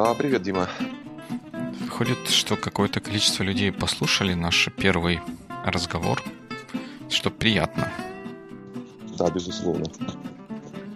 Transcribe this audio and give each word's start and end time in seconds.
А, 0.00 0.14
привет, 0.14 0.42
Дима. 0.42 0.70
Выходит, 1.80 2.28
что 2.28 2.56
какое-то 2.56 3.00
количество 3.00 3.42
людей 3.42 3.72
послушали 3.72 4.32
наш 4.32 4.68
первый 4.76 5.20
разговор, 5.64 6.22
что 7.10 7.32
приятно. 7.32 7.92
Да, 9.18 9.28
безусловно. 9.28 9.86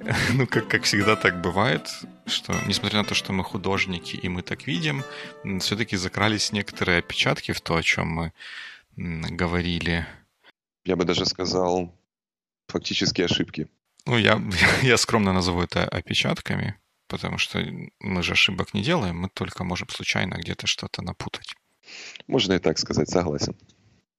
Ну, 0.34 0.46
как, 0.46 0.68
как 0.68 0.84
всегда 0.84 1.16
так 1.16 1.40
бывает, 1.40 1.88
что, 2.26 2.54
несмотря 2.68 2.98
на 2.98 3.04
то, 3.04 3.14
что 3.14 3.32
мы 3.32 3.42
художники 3.42 4.14
и 4.14 4.28
мы 4.28 4.42
так 4.42 4.68
видим, 4.68 5.02
все-таки 5.58 5.96
закрались 5.96 6.52
некоторые 6.52 6.98
опечатки 6.98 7.50
в 7.50 7.60
то, 7.60 7.74
о 7.74 7.82
чем 7.82 8.06
мы 8.06 8.32
говорили. 8.96 10.06
Я 10.84 10.94
бы 10.94 11.04
даже 11.04 11.26
сказал, 11.26 11.92
фактически 12.68 13.22
ошибки. 13.22 13.66
Ну, 14.06 14.16
я, 14.16 14.40
я 14.82 14.96
скромно 14.96 15.32
назову 15.32 15.60
это 15.62 15.88
опечатками, 15.88 16.76
потому 17.12 17.38
что 17.38 17.62
мы 18.00 18.22
же 18.22 18.32
ошибок 18.32 18.74
не 18.74 18.82
делаем, 18.82 19.16
мы 19.20 19.28
только 19.28 19.64
можем 19.64 19.88
случайно 19.90 20.36
где-то 20.36 20.66
что-то 20.66 21.02
напутать. 21.02 21.54
Можно 22.26 22.54
и 22.54 22.58
так 22.58 22.78
сказать, 22.78 23.10
согласен. 23.10 23.54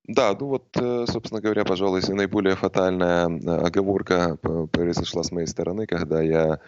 Да, 0.08 0.38
ну 0.40 0.48
вот, 0.48 0.68
э, 0.76 1.06
собственно 1.08 1.42
говоря, 1.42 1.64
пожалуй, 1.66 2.02
наиболее 2.08 2.56
фатальная 2.56 3.30
э, 3.30 3.68
оговорка 3.68 4.38
произошла 4.72 5.24
с 5.24 5.32
моей 5.32 5.48
стороны, 5.48 5.88
когда 5.88 6.22
я 6.22 6.60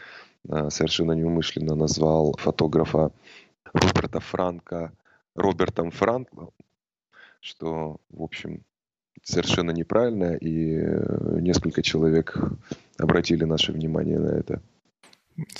э, 0.49 0.69
совершенно 0.69 1.11
неумышленно 1.11 1.75
назвал 1.75 2.35
фотографа 2.39 3.11
Роберта 3.73 4.19
Франка 4.19 4.91
Робертом 5.35 5.91
Франклом, 5.91 6.51
что, 7.39 7.97
в 8.09 8.23
общем, 8.23 8.63
совершенно 9.21 9.71
неправильно, 9.71 10.37
и 10.37 11.41
несколько 11.41 11.81
человек 11.83 12.37
обратили 12.97 13.43
наше 13.43 13.73
внимание 13.73 14.19
на 14.19 14.29
это. 14.29 14.61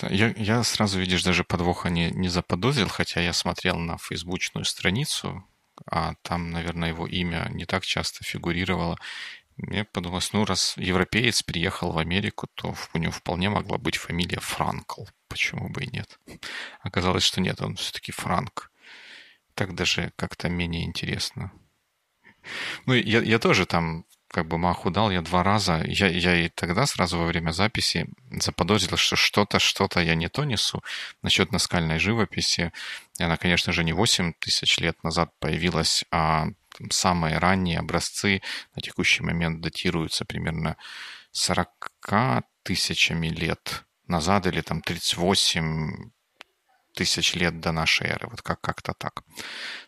Я, 0.10 0.34
я 0.38 0.64
сразу, 0.64 1.00
видишь, 1.00 1.24
даже 1.24 1.44
подвоха 1.44 1.90
не, 1.90 2.12
не 2.12 2.30
заподозрил, 2.30 2.88
хотя 2.88 3.22
я 3.22 3.34
смотрел 3.34 3.78
на 3.78 3.98
фейсбучную 3.98 4.66
страницу 4.66 5.46
а 5.86 6.16
там, 6.22 6.52
наверное, 6.52 6.90
его 6.90 7.08
имя 7.08 7.48
не 7.52 7.66
так 7.66 7.86
часто 7.86 8.24
фигурировало. 8.24 8.98
Мне 9.58 9.86
подумалось, 9.86 10.34
ну, 10.34 10.46
раз 10.46 10.76
европеец 10.78 11.44
приехал 11.44 11.92
в 11.92 11.98
Америку, 11.98 12.48
то 12.56 12.76
у 12.94 12.98
него 12.98 13.12
вполне 13.12 13.50
могла 13.50 13.78
быть 13.78 13.98
фамилия 13.98 14.40
Франкл. 14.40 15.06
Почему 15.28 15.70
бы 15.70 15.84
и 15.84 15.92
нет? 15.92 16.20
Оказалось, 16.82 17.24
что 17.24 17.42
нет, 17.42 17.62
он 17.62 17.76
все-таки 17.76 18.12
Франк. 18.12 18.72
Так 19.54 19.74
даже 19.76 20.12
как-то 20.18 20.50
менее 20.50 20.84
интересно. 20.84 21.52
Ну, 22.86 22.94
я, 22.94 23.22
я 23.22 23.40
тоже 23.40 23.66
там 23.66 24.06
как 24.36 24.50
бы 24.50 24.58
маху 24.58 24.92
дал 24.92 25.12
я 25.12 25.22
два 25.22 25.44
раза. 25.44 25.82
Я, 25.88 26.08
я 26.08 26.36
и 26.36 26.50
тогда 26.50 26.86
сразу 26.86 27.18
во 27.18 27.26
время 27.26 27.52
записи 27.52 28.10
заподозрил, 28.32 28.98
что 28.98 29.16
что-то, 29.16 29.60
что-то 29.60 30.02
я 30.02 30.14
не 30.14 30.28
то 30.28 30.44
несу 30.44 30.84
насчет 31.22 31.54
наскальной 31.54 32.00
живописи. 32.00 32.74
Она, 33.18 33.38
конечно 33.38 33.72
же, 33.72 33.86
не 33.86 33.94
8 33.94 34.34
тысяч 34.34 34.78
лет 34.80 35.02
назад 35.06 35.32
появилась, 35.40 36.04
а 36.12 36.48
самые 36.90 37.38
ранние 37.38 37.80
образцы 37.80 38.42
на 38.76 38.82
текущий 38.82 39.24
момент 39.24 39.62
датируются 39.62 40.26
примерно 40.26 40.76
40 41.32 41.90
тысячами 42.64 43.30
лет 43.30 43.86
назад 44.06 44.48
или 44.48 44.60
там 44.60 44.82
38 44.82 46.12
тысяч 46.94 47.36
лет 47.36 47.62
до 47.62 47.72
нашей 47.72 48.08
эры. 48.08 48.28
Вот 48.30 48.42
как- 48.42 48.60
как-то 48.60 48.94
так. 48.94 49.24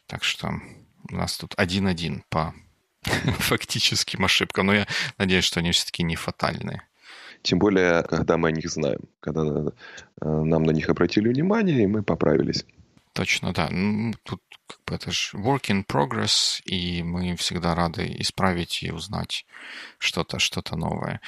Так 0.05 0.23
что 0.23 0.53
у 1.11 1.15
нас 1.15 1.37
тут 1.37 1.53
один-один 1.57 2.23
по 2.29 2.53
фактическим 3.39 4.25
ошибкам. 4.25 4.67
Но 4.67 4.73
я 4.73 4.87
надеюсь, 5.17 5.45
что 5.45 5.59
они 5.59 5.71
все-таки 5.71 6.03
не 6.03 6.15
фатальные. 6.15 6.81
Тем 7.43 7.59
более, 7.59 8.03
когда 8.03 8.37
мы 8.37 8.49
о 8.49 8.51
них 8.51 8.69
знаем, 8.69 8.99
когда 9.19 9.41
э, 9.41 9.71
нам 10.21 10.63
на 10.63 10.71
них 10.71 10.89
обратили 10.89 11.29
внимание, 11.29 11.83
и 11.83 11.87
мы 11.87 12.03
поправились. 12.03 12.65
Точно, 13.13 13.53
да. 13.53 13.69
Ну, 13.71 14.13
тут 14.23 14.41
как 14.67 14.79
бы 14.85 14.95
это 14.95 15.11
же 15.11 15.37
work 15.37 15.69
in 15.69 15.85
progress, 15.85 16.61
и 16.65 17.03
мы 17.03 17.35
всегда 17.35 17.73
рады 17.73 18.15
исправить 18.19 18.83
и 18.83 18.91
узнать 18.91 19.45
что-то, 19.97 20.39
что-то 20.39 20.75
новое. 20.75 21.21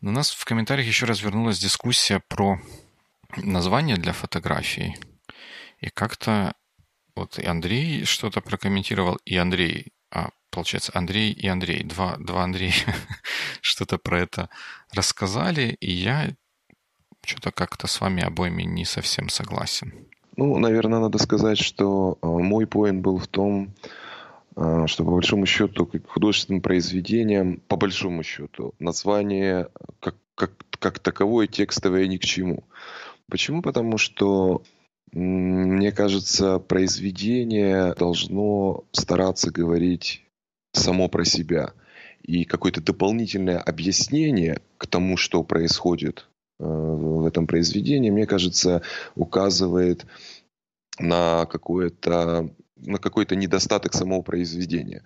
У 0.00 0.10
нас 0.10 0.32
в 0.32 0.44
комментариях 0.44 0.88
еще 0.88 1.06
развернулась 1.06 1.60
дискуссия 1.60 2.20
про 2.28 2.60
название 3.36 3.96
для 3.96 4.12
фотографий. 4.12 4.96
И 5.80 5.90
как-то 5.90 6.54
вот 7.14 7.38
и 7.38 7.46
Андрей 7.46 8.04
что-то 8.04 8.40
прокомментировал, 8.40 9.18
и 9.24 9.36
Андрей 9.36 9.92
получается, 10.52 10.92
Андрей 10.94 11.32
и 11.32 11.48
Андрей, 11.48 11.82
два, 11.82 12.16
два 12.18 12.44
Андрея 12.44 12.74
что-то 13.60 13.98
про 13.98 14.20
это 14.20 14.48
рассказали, 14.94 15.76
и 15.80 15.90
я 15.90 16.30
что-то 17.24 17.50
как-то 17.50 17.86
с 17.86 18.00
вами 18.00 18.22
обоими 18.22 18.62
не 18.62 18.84
совсем 18.84 19.28
согласен. 19.28 19.92
Ну, 20.36 20.58
наверное, 20.58 21.00
надо 21.00 21.18
сказать, 21.18 21.58
что 21.58 22.18
э, 22.22 22.26
мой 22.26 22.66
поинт 22.66 23.02
был 23.02 23.18
в 23.18 23.26
том, 23.26 23.74
э, 24.56 24.86
что 24.86 25.04
по 25.04 25.12
большому 25.12 25.46
счету 25.46 25.90
художественным 26.08 26.62
произведением, 26.62 27.60
по 27.68 27.76
большому 27.76 28.22
счету, 28.22 28.74
название 28.78 29.68
как, 30.00 30.16
как, 30.34 30.52
как 30.78 30.98
таковое 30.98 31.46
текстовое 31.46 32.06
ни 32.06 32.16
к 32.16 32.24
чему. 32.24 32.64
Почему? 33.28 33.62
Потому 33.62 33.98
что 33.98 34.62
мне 35.12 35.92
кажется, 35.92 36.58
произведение 36.58 37.94
должно 37.94 38.84
стараться 38.92 39.50
говорить 39.50 40.21
само 40.72 41.08
про 41.08 41.24
себя. 41.24 41.72
И 42.22 42.44
какое-то 42.44 42.80
дополнительное 42.80 43.58
объяснение 43.58 44.60
к 44.78 44.86
тому, 44.86 45.16
что 45.16 45.42
происходит 45.42 46.28
э, 46.60 46.64
в 46.64 47.26
этом 47.26 47.46
произведении, 47.46 48.10
мне 48.10 48.26
кажется, 48.26 48.82
указывает 49.14 50.06
на 50.98 51.46
какое-то 51.46 52.50
на 52.82 52.98
какой-то 52.98 53.36
недостаток 53.36 53.94
самого 53.94 54.22
произведения. 54.22 55.02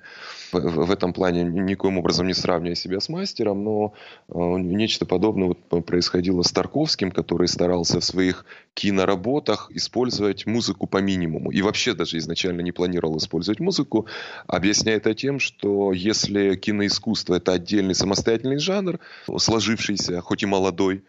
В, 0.52 0.58
в 0.58 0.90
этом 0.90 1.12
плане 1.12 1.44
никоим 1.44 1.98
образом 1.98 2.26
не 2.26 2.34
сравнивая 2.34 2.74
себя 2.74 3.00
с 3.00 3.08
мастером, 3.08 3.64
но 3.64 3.94
э, 4.28 4.34
нечто 4.34 5.06
подобное 5.06 5.48
вот 5.48 5.86
происходило 5.86 6.42
с 6.42 6.52
Тарковским, 6.52 7.10
который 7.10 7.48
старался 7.48 8.00
в 8.00 8.04
своих 8.04 8.44
киноработах 8.74 9.70
использовать 9.70 10.46
музыку 10.46 10.86
по 10.86 10.98
минимуму. 10.98 11.50
И 11.50 11.62
вообще 11.62 11.94
даже 11.94 12.18
изначально 12.18 12.60
не 12.60 12.72
планировал 12.72 13.18
использовать 13.18 13.60
музыку, 13.60 14.06
объясняя 14.46 14.96
это 14.96 15.14
тем, 15.14 15.38
что 15.38 15.92
если 15.92 16.56
киноискусство 16.56 17.36
это 17.36 17.52
отдельный 17.52 17.94
самостоятельный 17.94 18.58
жанр, 18.58 18.98
сложившийся, 19.36 20.20
хоть 20.20 20.42
и 20.42 20.46
молодой, 20.46 21.04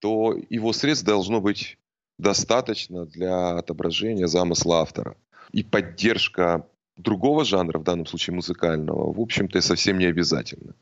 то 0.00 0.34
его 0.48 0.72
средств 0.72 1.04
должно 1.06 1.40
быть 1.40 1.78
достаточно 2.18 3.06
для 3.06 3.50
отображения 3.50 4.26
замысла 4.26 4.80
автора 4.80 5.16
и 5.52 5.62
поддержка 5.62 6.66
другого 6.96 7.44
жанра, 7.44 7.78
в 7.78 7.84
данном 7.84 8.06
случае 8.06 8.34
музыкального, 8.34 9.12
в 9.12 9.20
общем-то, 9.20 9.60
совсем 9.60 9.98
не 9.98 10.06
обязательно. 10.06 10.74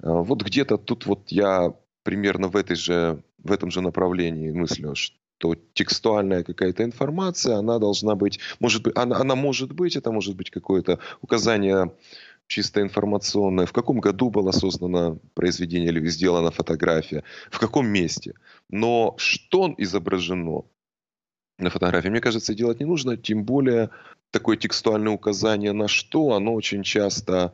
А, 0.00 0.22
вот 0.22 0.42
где-то 0.42 0.78
тут 0.78 1.06
вот 1.06 1.28
я 1.28 1.74
примерно 2.02 2.48
в, 2.48 2.56
этой 2.56 2.76
же, 2.76 3.22
в 3.38 3.52
этом 3.52 3.70
же 3.70 3.80
направлении 3.80 4.50
мыслю, 4.50 4.94
что 4.94 5.56
текстуальная 5.74 6.42
какая-то 6.42 6.84
информация, 6.84 7.56
она 7.56 7.78
должна 7.78 8.14
быть, 8.14 8.40
может 8.60 8.82
быть, 8.82 8.96
она, 8.96 9.16
она 9.16 9.34
может 9.34 9.72
быть, 9.72 9.96
это 9.96 10.10
может 10.10 10.36
быть 10.36 10.50
какое-то 10.50 10.98
указание 11.20 11.92
чисто 12.46 12.80
информационное, 12.80 13.66
в 13.66 13.72
каком 13.72 14.00
году 14.00 14.30
было 14.30 14.52
создано 14.52 15.18
произведение 15.34 15.90
или 15.90 16.08
сделана 16.08 16.50
фотография, 16.50 17.22
в 17.50 17.58
каком 17.58 17.86
месте. 17.86 18.34
Но 18.70 19.14
что 19.18 19.74
изображено, 19.76 20.62
на 21.58 21.70
фотографии. 21.70 22.08
Мне 22.08 22.20
кажется, 22.20 22.54
делать 22.54 22.80
не 22.80 22.86
нужно, 22.86 23.16
тем 23.16 23.44
более 23.44 23.90
такое 24.30 24.56
текстуальное 24.56 25.12
указание 25.12 25.72
на 25.72 25.88
что, 25.88 26.34
оно 26.34 26.54
очень 26.54 26.82
часто, 26.82 27.52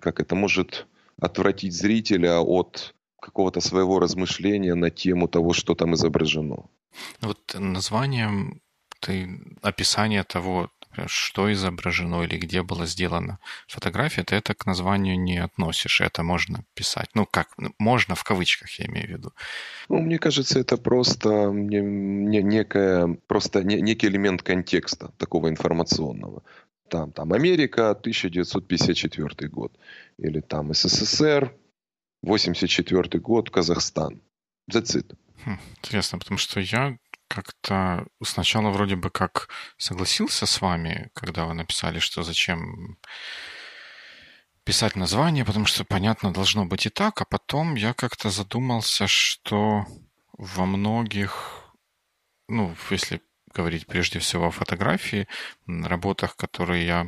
как 0.00 0.20
это 0.20 0.34
может 0.34 0.86
отвратить 1.20 1.74
зрителя 1.74 2.40
от 2.40 2.94
какого-то 3.20 3.60
своего 3.60 3.98
размышления 3.98 4.74
на 4.74 4.90
тему 4.90 5.28
того, 5.28 5.52
что 5.52 5.74
там 5.74 5.94
изображено. 5.94 6.64
Вот 7.20 7.38
названием 7.58 8.60
ты 9.00 9.40
описание 9.62 10.24
того, 10.24 10.70
что 11.06 11.52
изображено 11.52 12.22
или 12.22 12.36
где 12.36 12.62
было 12.62 12.86
сделано 12.86 13.38
фотография, 13.66 14.24
ты 14.24 14.36
это 14.36 14.54
к 14.54 14.66
названию 14.66 15.18
не 15.18 15.38
относишь, 15.38 16.00
это 16.00 16.22
можно 16.22 16.64
писать. 16.74 17.08
Ну, 17.14 17.26
как, 17.26 17.48
можно 17.78 18.14
в 18.14 18.24
кавычках, 18.24 18.70
я 18.78 18.86
имею 18.86 19.06
в 19.06 19.10
виду. 19.10 19.32
Ну, 19.88 20.00
мне 20.00 20.18
кажется, 20.18 20.58
это 20.58 20.76
просто 20.76 21.50
не, 21.52 21.80
не, 21.80 22.42
некая, 22.42 23.16
просто 23.26 23.62
не, 23.64 23.80
некий 23.80 24.08
элемент 24.08 24.42
контекста 24.42 25.12
такого 25.18 25.48
информационного. 25.48 26.42
Там, 26.88 27.12
там 27.12 27.32
Америка, 27.32 27.90
1954 27.90 29.48
год. 29.48 29.72
Или 30.18 30.40
там 30.40 30.74
СССР, 30.74 31.54
84 32.22 33.20
год, 33.20 33.50
Казахстан. 33.50 34.20
That's 34.70 34.94
it. 34.94 35.16
Хм, 35.44 35.58
интересно, 35.78 36.18
потому 36.18 36.38
что 36.38 36.60
я 36.60 36.96
как-то 37.34 38.06
сначала 38.22 38.70
вроде 38.70 38.96
бы 38.96 39.10
как 39.10 39.48
согласился 39.78 40.44
с 40.46 40.60
вами, 40.60 41.10
когда 41.14 41.46
вы 41.46 41.54
написали, 41.54 41.98
что 41.98 42.22
зачем 42.22 42.98
писать 44.64 44.96
название, 44.96 45.44
потому 45.44 45.66
что, 45.66 45.84
понятно, 45.84 46.32
должно 46.32 46.66
быть 46.66 46.86
и 46.86 46.90
так, 46.90 47.20
а 47.22 47.24
потом 47.24 47.74
я 47.74 47.94
как-то 47.94 48.30
задумался, 48.30 49.06
что 49.06 49.86
во 50.38 50.66
многих, 50.66 51.64
ну, 52.48 52.74
если 52.90 53.22
говорить 53.54 53.86
прежде 53.86 54.18
всего 54.18 54.46
о 54.46 54.50
фотографии, 54.50 55.26
работах, 55.66 56.36
которые 56.36 56.86
я 56.86 57.06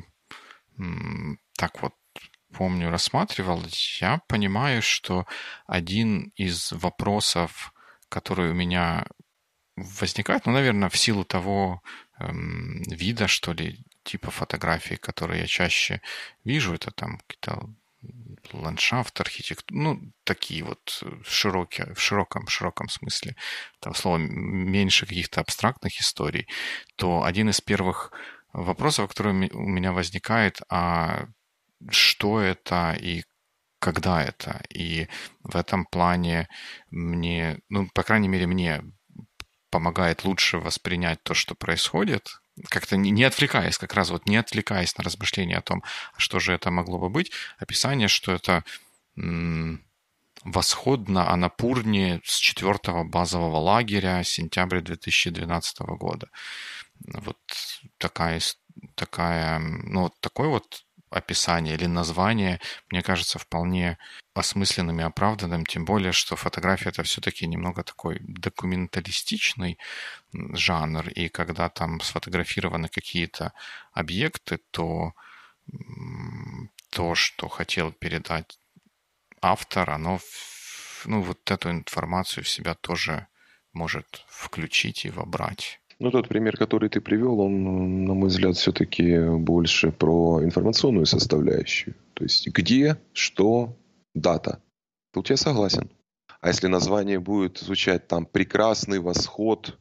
так 1.56 1.82
вот 1.82 1.94
помню, 2.54 2.90
рассматривал, 2.90 3.62
я 4.00 4.20
понимаю, 4.28 4.80
что 4.82 5.26
один 5.66 6.32
из 6.36 6.72
вопросов, 6.72 7.72
который 8.08 8.50
у 8.50 8.54
меня 8.54 9.06
возникает, 9.76 10.46
ну, 10.46 10.52
наверное, 10.52 10.88
в 10.88 10.96
силу 10.96 11.24
того 11.24 11.82
эм, 12.18 12.82
вида, 12.82 13.28
что 13.28 13.52
ли, 13.52 13.84
типа 14.04 14.30
фотографий, 14.30 14.96
которые 14.96 15.42
я 15.42 15.46
чаще 15.46 16.00
вижу, 16.44 16.74
это 16.74 16.90
там 16.90 17.18
какие-то 17.26 17.68
ландшафт, 18.52 19.20
архитектура, 19.20 19.78
ну, 19.78 20.12
такие 20.24 20.62
вот 20.62 21.02
широкие, 21.24 21.94
в 21.94 22.00
широком, 22.00 22.46
широком 22.46 22.88
смысле, 22.88 23.36
там 23.80 23.94
слово 23.94 24.18
меньше 24.18 25.06
каких-то 25.06 25.40
абстрактных 25.40 26.00
историй, 26.00 26.46
то 26.96 27.24
один 27.24 27.48
из 27.48 27.60
первых 27.60 28.12
вопросов, 28.52 29.08
который 29.08 29.50
у 29.50 29.68
меня 29.68 29.92
возникает, 29.92 30.60
а 30.68 31.26
что 31.90 32.40
это 32.40 32.96
и 33.00 33.24
когда 33.78 34.22
это. 34.22 34.62
И 34.70 35.08
в 35.42 35.56
этом 35.56 35.84
плане 35.84 36.48
мне, 36.90 37.58
ну, 37.68 37.88
по 37.92 38.02
крайней 38.02 38.28
мере, 38.28 38.46
мне 38.46 38.82
помогает 39.74 40.24
лучше 40.24 40.58
воспринять 40.58 41.20
то, 41.24 41.34
что 41.34 41.56
происходит, 41.56 42.40
как-то 42.68 42.96
не 42.96 43.24
отвлекаясь, 43.24 43.76
как 43.76 43.94
раз 43.94 44.10
вот 44.10 44.28
не 44.28 44.36
отвлекаясь 44.36 44.96
на 44.96 45.02
размышления 45.02 45.56
о 45.58 45.62
том, 45.62 45.82
что 46.16 46.38
же 46.38 46.52
это 46.52 46.70
могло 46.70 47.00
бы 47.00 47.10
быть, 47.10 47.32
описание, 47.58 48.06
что 48.06 48.30
это 48.30 48.62
восход 50.44 51.08
на 51.08 51.28
Анапурне 51.28 52.20
с 52.24 52.36
четвертого 52.36 53.02
базового 53.02 53.56
лагеря 53.56 54.22
сентября 54.22 54.80
2012 54.80 55.80
года. 55.98 56.28
Вот 57.00 57.38
такая, 57.98 58.40
такая, 58.94 59.58
ну, 59.58 60.02
вот 60.02 60.20
такой 60.20 60.46
вот 60.46 60.84
описание 61.10 61.74
или 61.74 61.86
название, 61.86 62.60
мне 62.90 63.02
кажется, 63.02 63.38
вполне 63.38 63.98
осмысленным 64.34 65.00
и 65.00 65.04
оправданным, 65.04 65.64
тем 65.64 65.84
более, 65.84 66.12
что 66.12 66.36
фотография 66.36 66.88
это 66.88 67.02
все-таки 67.04 67.46
немного 67.46 67.84
такой 67.84 68.18
документалистичный 68.20 69.78
жанр, 70.32 71.08
и 71.08 71.28
когда 71.28 71.68
там 71.68 72.00
сфотографированы 72.00 72.88
какие-то 72.88 73.52
объекты, 73.92 74.58
то 74.70 75.12
то, 76.90 77.14
что 77.14 77.48
хотел 77.48 77.92
передать 77.92 78.58
автор, 79.40 79.90
оно, 79.90 80.20
ну, 81.04 81.22
вот 81.22 81.50
эту 81.50 81.70
информацию 81.70 82.44
в 82.44 82.48
себя 82.48 82.74
тоже 82.74 83.28
может 83.72 84.24
включить 84.28 85.04
и 85.04 85.10
вобрать. 85.10 85.80
Ну, 86.00 86.10
тот 86.10 86.28
пример, 86.28 86.56
который 86.56 86.88
ты 86.88 87.00
привел, 87.00 87.40
он, 87.40 88.04
на 88.04 88.14
мой 88.14 88.28
взгляд, 88.28 88.56
все-таки 88.56 89.18
больше 89.38 89.92
про 89.92 90.42
информационную 90.42 91.06
составляющую. 91.06 91.94
То 92.14 92.24
есть 92.24 92.48
где, 92.48 92.96
что, 93.12 93.76
дата. 94.14 94.60
Тут 95.12 95.30
я 95.30 95.36
согласен. 95.36 95.90
А 96.40 96.48
если 96.48 96.66
название 96.66 97.20
будет 97.20 97.58
звучать 97.58 98.08
там 98.08 98.26
«Прекрасный 98.26 98.98
восход 98.98 99.78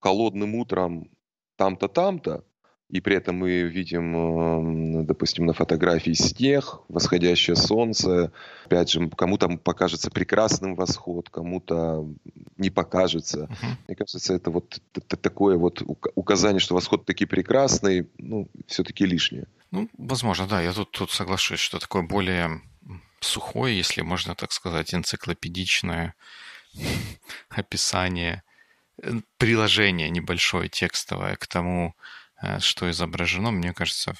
холодным 0.00 0.54
утром 0.54 1.10
там-то, 1.56 1.88
там-то», 1.88 2.44
и 2.90 3.00
при 3.00 3.16
этом 3.16 3.36
мы 3.36 3.62
видим, 3.62 4.16
эм, 4.16 5.06
допустим, 5.06 5.46
на 5.46 5.52
фотографии 5.52 6.12
снег, 6.12 6.80
восходящее 6.88 7.54
солнце. 7.54 8.32
Опять 8.64 8.90
же, 8.90 9.08
кому-то 9.10 9.48
покажется 9.48 10.10
прекрасным 10.10 10.74
восход, 10.74 11.30
кому-то 11.30 12.06
не 12.56 12.70
покажется. 12.70 13.44
Uh-huh. 13.44 13.76
Мне 13.86 13.96
кажется, 13.96 14.34
это 14.34 14.50
вот 14.50 14.80
такое 15.22 15.56
вот 15.56 15.82
указание, 16.14 16.60
что 16.60 16.74
восход 16.74 17.04
таки 17.04 17.26
прекрасный, 17.26 18.08
ну, 18.18 18.48
все-таки 18.66 19.06
лишнее. 19.06 19.46
Ну, 19.70 19.88
возможно, 19.96 20.46
да. 20.48 20.60
Я 20.60 20.72
тут, 20.72 20.90
тут 20.90 21.12
соглашусь, 21.12 21.60
что 21.60 21.78
такое 21.78 22.02
более 22.02 22.60
сухое, 23.20 23.76
если 23.76 24.02
можно 24.02 24.34
так 24.34 24.50
сказать, 24.52 24.94
энциклопедичное 24.94 26.14
описание, 27.48 28.42
э, 29.02 29.12
приложение 29.36 30.10
небольшое 30.10 30.68
текстовое 30.68 31.36
к 31.36 31.46
тому, 31.46 31.94
что 32.60 32.90
изображено, 32.90 33.50
мне 33.50 33.72
кажется, 33.72 34.14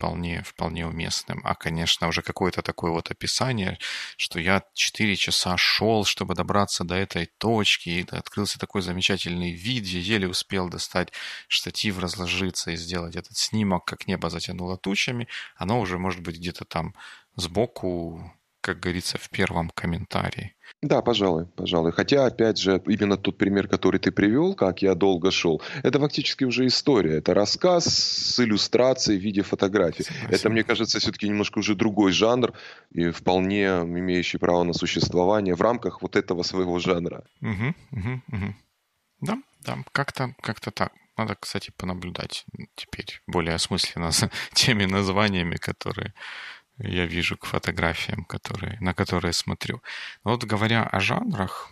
вполне, 0.00 0.42
вполне 0.42 0.86
уместным. 0.86 1.42
А, 1.44 1.54
конечно, 1.54 2.08
уже 2.08 2.22
какое-то 2.22 2.62
такое 2.62 2.90
вот 2.90 3.10
описание, 3.10 3.78
что 4.16 4.40
я 4.40 4.62
4 4.72 5.14
часа 5.16 5.58
шел, 5.58 6.06
чтобы 6.06 6.34
добраться 6.34 6.84
до 6.84 6.94
этой 6.94 7.26
точки, 7.38 7.90
и 7.90 8.06
открылся 8.10 8.58
такой 8.58 8.80
замечательный 8.80 9.52
вид, 9.52 9.84
я 9.84 10.00
еле 10.00 10.26
успел 10.26 10.70
достать 10.70 11.12
штатив, 11.48 11.98
разложиться 11.98 12.70
и 12.70 12.76
сделать 12.76 13.14
этот 13.14 13.36
снимок, 13.36 13.84
как 13.84 14.06
небо 14.06 14.30
затянуло 14.30 14.78
тучами, 14.78 15.28
оно 15.56 15.78
уже 15.80 15.98
может 15.98 16.22
быть 16.22 16.38
где-то 16.38 16.64
там 16.64 16.94
сбоку 17.36 18.32
как 18.60 18.80
говорится, 18.80 19.18
в 19.18 19.30
первом 19.30 19.70
комментарии. 19.70 20.54
Да, 20.82 21.02
пожалуй, 21.02 21.46
пожалуй. 21.46 21.92
Хотя, 21.92 22.26
опять 22.26 22.58
же, 22.58 22.82
именно 22.86 23.16
тот 23.16 23.36
пример, 23.36 23.68
который 23.68 23.98
ты 23.98 24.12
привел, 24.12 24.54
как 24.54 24.82
я 24.82 24.94
долго 24.94 25.30
шел, 25.30 25.60
это 25.82 25.98
фактически 25.98 26.44
уже 26.44 26.66
история. 26.66 27.18
Это 27.18 27.34
рассказ 27.34 27.84
с 27.84 28.40
иллюстрацией 28.40 29.18
в 29.18 29.22
виде 29.22 29.42
фотографий. 29.42 30.04
Согласен. 30.04 30.34
Это, 30.34 30.50
мне 30.50 30.62
кажется, 30.62 30.98
все-таки 30.98 31.28
немножко 31.28 31.58
уже 31.58 31.74
другой 31.74 32.12
жанр 32.12 32.52
и 32.92 33.10
вполне 33.10 33.66
имеющий 33.66 34.38
право 34.38 34.62
на 34.62 34.72
существование 34.72 35.54
в 35.54 35.60
рамках 35.60 36.02
вот 36.02 36.16
этого 36.16 36.42
своего 36.42 36.78
жанра. 36.78 37.24
Угу, 37.40 37.74
угу, 37.92 38.22
угу. 38.28 38.54
Да, 39.20 39.38
да, 39.64 39.78
как-то 39.92 40.34
как 40.40 40.60
так. 40.60 40.92
Надо, 41.16 41.34
кстати, 41.34 41.70
понаблюдать 41.76 42.46
теперь 42.76 43.20
более 43.26 43.54
осмысленно 43.54 44.10
за 44.10 44.30
теми 44.54 44.86
названиями, 44.86 45.56
которые 45.56 46.14
я 46.82 47.06
вижу 47.06 47.36
к 47.36 47.46
фотографиям, 47.46 48.24
которые, 48.24 48.78
на 48.80 48.94
которые 48.94 49.32
смотрю. 49.32 49.82
вот 50.24 50.44
говоря 50.44 50.84
о 50.84 51.00
жанрах, 51.00 51.70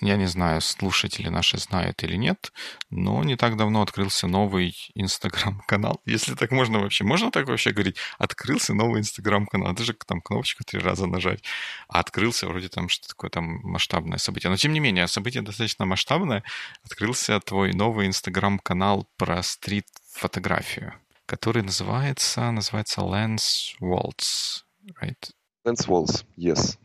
я 0.00 0.16
не 0.16 0.26
знаю, 0.26 0.60
слушатели 0.60 1.28
наши 1.28 1.56
знают 1.56 2.04
или 2.04 2.16
нет, 2.16 2.52
но 2.90 3.24
не 3.24 3.36
так 3.36 3.56
давно 3.56 3.80
открылся 3.80 4.26
новый 4.26 4.76
Инстаграм-канал. 4.94 6.02
Если 6.04 6.34
так 6.34 6.50
можно 6.50 6.80
вообще. 6.80 7.04
Можно 7.04 7.30
так 7.30 7.48
вообще 7.48 7.72
говорить? 7.72 7.96
Открылся 8.18 8.74
новый 8.74 9.00
Инстаграм-канал. 9.00 9.72
Это 9.72 9.84
же 9.84 9.94
там 9.94 10.20
кнопочку 10.20 10.64
три 10.64 10.80
раза 10.80 11.06
нажать. 11.06 11.42
А 11.88 12.00
открылся 12.00 12.46
вроде 12.46 12.68
там 12.68 12.90
что 12.90 13.08
такое 13.08 13.30
там 13.30 13.60
масштабное 13.62 14.18
событие. 14.18 14.50
Но 14.50 14.56
тем 14.56 14.74
не 14.74 14.80
менее, 14.80 15.08
событие 15.08 15.42
достаточно 15.42 15.86
масштабное. 15.86 16.42
Открылся 16.84 17.40
твой 17.40 17.72
новый 17.72 18.06
Инстаграм-канал 18.06 19.08
про 19.16 19.42
стрит-фотографию 19.42 20.92
который 21.26 21.62
называется, 21.62 22.50
называется 22.50 23.00
Lens 23.00 23.74
Waltz, 23.80 24.62
right? 25.02 25.30
Lens 25.66 25.86
Waltz, 25.88 26.24
yes. 26.36 26.78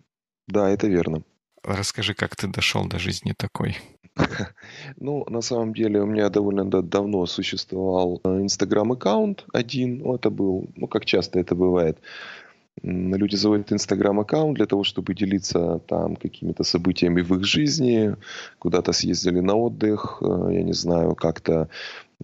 Да, 0.47 0.69
это 0.69 0.87
верно. 0.87 1.23
Расскажи, 1.63 2.13
как 2.15 2.35
ты 2.35 2.47
дошел 2.47 2.87
до 2.87 2.99
жизни 2.99 3.33
такой? 3.37 3.77
Ну, 4.97 5.25
на 5.29 5.41
самом 5.41 5.73
деле, 5.73 6.01
у 6.01 6.05
меня 6.05 6.29
довольно 6.29 6.65
давно 6.65 7.25
существовал 7.25 8.19
э, 8.23 8.41
Инстаграм-аккаунт 8.41 9.45
один. 9.53 9.99
Ну, 9.99 10.15
это 10.15 10.29
был, 10.29 10.69
ну, 10.75 10.87
как 10.87 11.05
часто 11.05 11.39
это 11.39 11.55
бывает. 11.55 11.97
Люди 12.83 13.35
заводят 13.35 13.71
Инстаграм-аккаунт 13.71 14.55
для 14.55 14.65
того, 14.65 14.83
чтобы 14.83 15.13
делиться 15.13 15.79
там 15.87 16.15
какими-то 16.15 16.63
событиями 16.63 17.21
в 17.21 17.33
их 17.35 17.45
жизни. 17.45 18.15
Куда-то 18.59 18.91
съездили 18.91 19.39
на 19.39 19.55
отдых, 19.55 20.21
э, 20.21 20.53
я 20.55 20.63
не 20.63 20.73
знаю, 20.73 21.15
как-то 21.15 21.69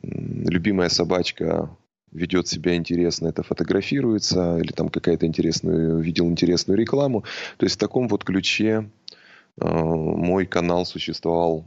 любимая 0.01 0.89
собачка 0.89 1.69
ведет 2.17 2.47
себя 2.47 2.75
интересно, 2.75 3.27
это 3.27 3.43
фотографируется, 3.43 4.57
или 4.57 4.71
там 4.71 4.89
какая-то 4.89 5.25
интересную, 5.25 5.99
видел 5.99 6.27
интересную 6.27 6.77
рекламу. 6.77 7.23
То 7.57 7.65
есть 7.65 7.75
в 7.75 7.79
таком 7.79 8.07
вот 8.07 8.23
ключе 8.23 8.89
э, 9.61 9.65
мой 9.65 10.45
канал 10.45 10.85
существовал 10.85 11.65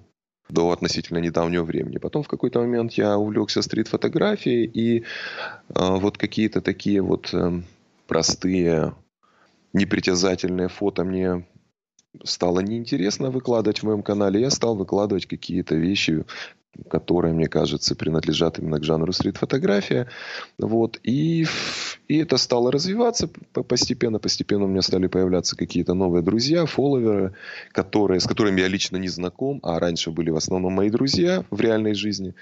до 0.49 0.71
относительно 0.71 1.19
недавнего 1.19 1.63
времени. 1.63 1.99
Потом 1.99 2.23
в 2.23 2.29
какой-то 2.29 2.59
момент 2.59 2.93
я 2.95 3.17
увлекся 3.17 3.63
стрит-фотографией, 3.63 4.65
и 4.65 5.01
э, 5.01 5.05
вот 5.75 6.19
какие-то 6.19 6.61
такие 6.61 7.01
вот 7.01 7.33
э, 7.33 7.63
простые, 8.07 8.95
непритязательные 9.73 10.69
фото 10.69 11.05
мне 11.05 11.47
стало 12.25 12.61
неинтересно 12.61 13.31
выкладывать 13.31 13.81
в 13.81 13.83
моем 13.85 14.03
канале. 14.03 14.41
Я 14.41 14.51
стал 14.51 14.75
выкладывать 14.77 15.27
какие-то 15.27 15.77
вещи, 15.77 16.25
которые, 16.89 17.35
мне 17.35 17.47
кажется, 17.47 17.95
принадлежат 17.95 18.59
именно 18.59 18.79
к 18.79 18.85
жанру 18.85 19.13
стрит-фотография. 19.13 20.09
Вот. 20.59 21.01
И, 21.03 21.47
и 22.09 22.19
это 22.19 22.37
стало 22.37 22.71
развиваться 22.73 23.29
постепенно. 23.53 24.19
Постепенно 24.19 24.65
у 24.65 24.69
меня 24.69 24.83
стали 24.83 25.07
появляться 25.07 25.57
какие-то 25.57 25.95
новые 25.95 26.23
друзья, 26.23 26.67
фолловеры, 26.67 27.35
которые, 27.73 28.21
с 28.21 28.27
которыми 28.27 28.61
я 28.61 28.69
лично 28.69 28.97
не 28.97 29.09
знаком, 29.09 29.61
а 29.63 29.79
раньше 29.79 30.11
были 30.11 30.31
в 30.31 30.37
основном 30.37 30.75
мои 30.75 30.91
друзья 30.91 31.45
в 31.51 31.61
реальной 31.61 31.95
жизни. 31.95 32.35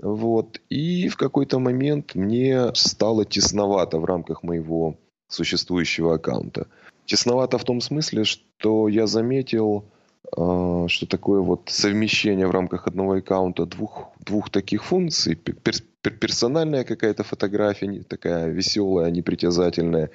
Вот. 0.00 0.60
И 0.68 1.08
в 1.08 1.16
какой-то 1.16 1.58
момент 1.58 2.14
мне 2.14 2.74
стало 2.74 3.24
тесновато 3.24 3.98
в 3.98 4.04
рамках 4.04 4.42
моего 4.42 4.96
существующего 5.28 6.14
аккаунта. 6.14 6.66
Тесновато 7.06 7.58
в 7.58 7.64
том 7.64 7.80
смысле, 7.80 8.24
что 8.24 8.88
я 8.88 9.06
заметил 9.06 9.84
что 10.30 11.06
такое 11.08 11.40
вот 11.40 11.68
совмещение 11.68 12.46
в 12.46 12.52
рамках 12.52 12.86
одного 12.86 13.14
аккаунта 13.14 13.66
двух, 13.66 14.12
двух 14.20 14.50
таких 14.50 14.84
функций, 14.84 15.34
пер, 15.34 15.56
пер, 15.56 16.12
персональная 16.12 16.84
какая-то 16.84 17.24
фотография, 17.24 18.02
такая 18.02 18.48
веселая, 18.48 19.10
непритязательная, 19.10 20.10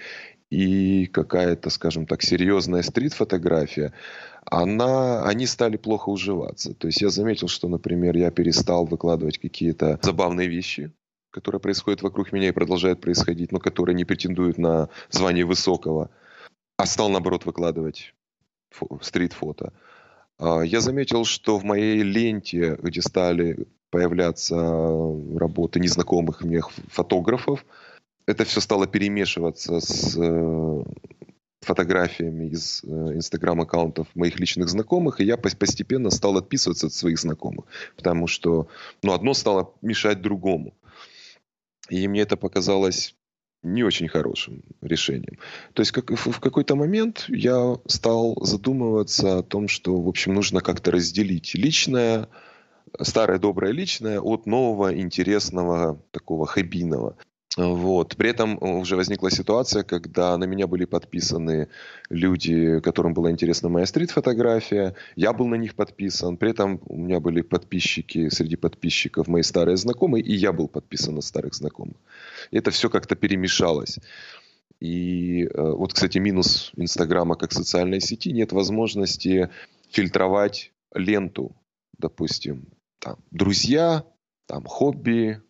и 0.49 1.07
какая-то, 1.07 1.69
скажем 1.69 2.05
так, 2.05 2.21
серьезная 2.23 2.81
стрит-фотография, 2.81 3.93
она, 4.45 5.23
они 5.23 5.45
стали 5.45 5.75
плохо 5.77 6.09
уживаться. 6.09 6.73
То 6.73 6.87
есть 6.87 7.01
я 7.01 7.09
заметил, 7.09 7.47
что, 7.49 7.67
например, 7.67 8.15
я 8.15 8.31
перестал 8.31 8.85
выкладывать 8.85 9.39
какие-то 9.39 9.99
забавные 10.01 10.47
вещи, 10.47 10.91
которые 11.31 11.59
происходят 11.59 12.01
вокруг 12.01 12.31
меня 12.31 12.47
и 12.47 12.53
продолжают 12.53 13.01
происходить, 13.01 13.51
но 13.51 13.59
которые 13.59 13.95
не 13.95 14.05
претендуют 14.05 14.57
на 14.57 14.89
звание 15.09 15.43
высокого, 15.43 16.09
а 16.77 16.85
стал, 16.85 17.09
наоборот, 17.09 17.45
выкладывать 17.45 18.13
стрит-фото. 19.01 19.73
А, 20.39 20.61
я 20.61 20.81
заметил, 20.81 21.25
что 21.25 21.57
в 21.57 21.63
моей 21.63 22.03
ленте, 22.03 22.77
где 22.81 23.01
стали 23.01 23.67
появляться 23.89 24.55
работы 25.35 25.79
незнакомых 25.79 26.41
мне 26.43 26.61
фотографов, 26.89 27.65
это 28.25 28.43
все 28.43 28.59
стало 28.59 28.87
перемешиваться 28.87 29.79
с 29.79 30.17
э, 30.17 30.83
фотографиями 31.61 32.49
из 32.49 32.83
э, 32.83 32.87
инстаграм-аккаунтов 32.87 34.07
моих 34.15 34.39
личных 34.39 34.69
знакомых, 34.69 35.21
и 35.21 35.25
я 35.25 35.37
постепенно 35.37 36.09
стал 36.09 36.37
отписываться 36.37 36.87
от 36.87 36.93
своих 36.93 37.19
знакомых, 37.19 37.65
потому 37.95 38.27
что 38.27 38.67
ну, 39.01 39.13
одно 39.13 39.33
стало 39.33 39.73
мешать 39.81 40.21
другому. 40.21 40.73
И 41.89 42.05
мне 42.07 42.21
это 42.21 42.35
показалось 42.35 43.15
не 43.63 43.83
очень 43.83 44.07
хорошим 44.07 44.63
решением. 44.81 45.39
То 45.73 45.81
есть 45.81 45.91
как, 45.91 46.11
в, 46.11 46.31
в 46.31 46.39
какой-то 46.39 46.75
момент 46.75 47.25
я 47.27 47.77
стал 47.87 48.37
задумываться 48.41 49.39
о 49.39 49.43
том, 49.43 49.67
что, 49.67 49.99
в 49.99 50.07
общем, 50.07 50.33
нужно 50.33 50.61
как-то 50.61 50.91
разделить 50.91 51.53
личное, 51.55 52.29
старое 53.01 53.39
доброе 53.39 53.71
личное 53.73 54.19
от 54.19 54.45
нового 54.45 54.97
интересного 54.97 56.01
такого 56.11 56.45
хоббийного. 56.45 57.17
Вот. 57.55 58.15
При 58.17 58.29
этом 58.29 58.61
уже 58.61 58.95
возникла 58.95 59.31
ситуация, 59.31 59.83
когда 59.83 60.37
на 60.37 60.43
меня 60.43 60.67
были 60.67 60.85
подписаны 60.85 61.69
люди, 62.09 62.79
которым 62.81 63.13
была 63.13 63.31
интересна 63.31 63.69
моя 63.69 63.85
стрит-фотография. 63.85 64.95
Я 65.15 65.33
был 65.33 65.47
на 65.47 65.55
них 65.55 65.73
подписан. 65.75 66.37
При 66.37 66.51
этом 66.51 66.81
у 66.85 66.97
меня 66.97 67.19
были 67.19 67.41
подписчики, 67.41 68.29
среди 68.29 68.57
подписчиков 68.57 69.27
мои 69.27 69.41
старые 69.41 69.77
знакомые, 69.77 70.23
и 70.23 70.35
я 70.35 70.51
был 70.51 70.67
подписан 70.67 71.15
на 71.15 71.21
старых 71.21 71.55
знакомых. 71.55 71.95
Это 72.51 72.69
все 72.69 72.89
как-то 72.89 73.15
перемешалось. 73.15 73.97
И 74.79 75.45
э, 75.45 75.49
вот, 75.55 75.93
кстати, 75.93 76.19
минус 76.19 76.71
Инстаграма 76.75 77.35
как 77.35 77.51
социальной 77.51 78.01
сети. 78.01 78.31
Нет 78.31 78.51
возможности 78.51 79.49
фильтровать 79.89 80.71
ленту, 80.93 81.55
допустим, 81.97 82.67
там, 82.99 83.17
друзья, 83.31 84.05
там, 84.45 84.65
хобби, 84.65 85.41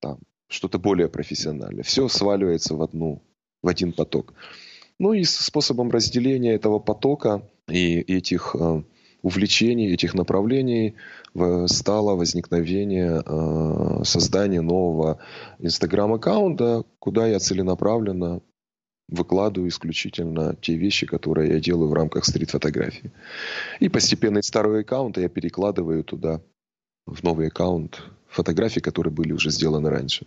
там, 0.00 0.18
что-то 0.52 0.78
более 0.78 1.08
профессиональное. 1.08 1.82
Все 1.82 2.08
сваливается 2.08 2.74
в 2.74 2.82
одну, 2.82 3.22
в 3.62 3.68
один 3.68 3.92
поток. 3.92 4.34
Ну 4.98 5.12
и 5.12 5.24
способом 5.24 5.90
разделения 5.90 6.52
этого 6.52 6.78
потока 6.78 7.42
и 7.68 7.98
этих 8.00 8.54
э, 8.58 8.82
увлечений, 9.22 9.92
этих 9.92 10.14
направлений 10.14 10.94
стало 11.66 12.14
возникновение 12.14 13.22
э, 13.24 14.04
создания 14.04 14.60
нового 14.60 15.18
инстаграм-аккаунта, 15.58 16.84
куда 16.98 17.26
я 17.26 17.38
целенаправленно 17.38 18.42
выкладываю 19.08 19.70
исключительно 19.70 20.54
те 20.60 20.74
вещи, 20.76 21.06
которые 21.06 21.54
я 21.54 21.60
делаю 21.60 21.88
в 21.88 21.94
рамках 21.94 22.24
стрит-фотографии. 22.24 23.12
И 23.80 23.88
постепенно 23.88 24.38
из 24.38 24.46
старого 24.46 24.80
аккаунта 24.80 25.20
я 25.20 25.28
перекладываю 25.28 26.04
туда, 26.04 26.40
в 27.06 27.22
новый 27.22 27.48
аккаунт, 27.48 28.02
фотографии, 28.28 28.80
которые 28.80 29.12
были 29.12 29.32
уже 29.32 29.50
сделаны 29.50 29.90
раньше. 29.90 30.26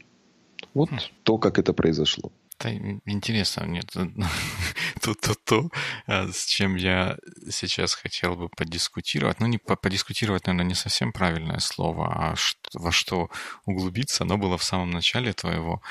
Вот 0.76 0.90
хм. 0.90 1.00
то, 1.24 1.38
как 1.38 1.58
это 1.58 1.74
произошло. 1.74 2.32
Это 2.60 2.74
интересно 3.06 3.66
мне 3.66 3.82
то, 3.82 5.14
то, 5.16 5.36
то, 5.44 5.70
с 6.08 6.46
чем 6.46 6.76
я 6.76 7.18
сейчас 7.50 7.96
хотел 7.96 8.36
бы 8.36 8.50
подискутировать. 8.50 9.40
Ну, 9.40 9.48
не 9.48 9.58
подискутировать, 9.58 10.48
наверное, 10.48 10.70
не 10.70 10.76
совсем 10.76 11.12
правильное 11.12 11.60
слово, 11.60 12.08
а 12.14 12.36
во 12.74 12.92
что 12.92 13.30
углубиться. 13.66 14.24
Оно 14.24 14.38
было 14.38 14.58
в 14.58 14.64
самом 14.64 14.92
начале 14.92 15.34
твоего 15.34 15.82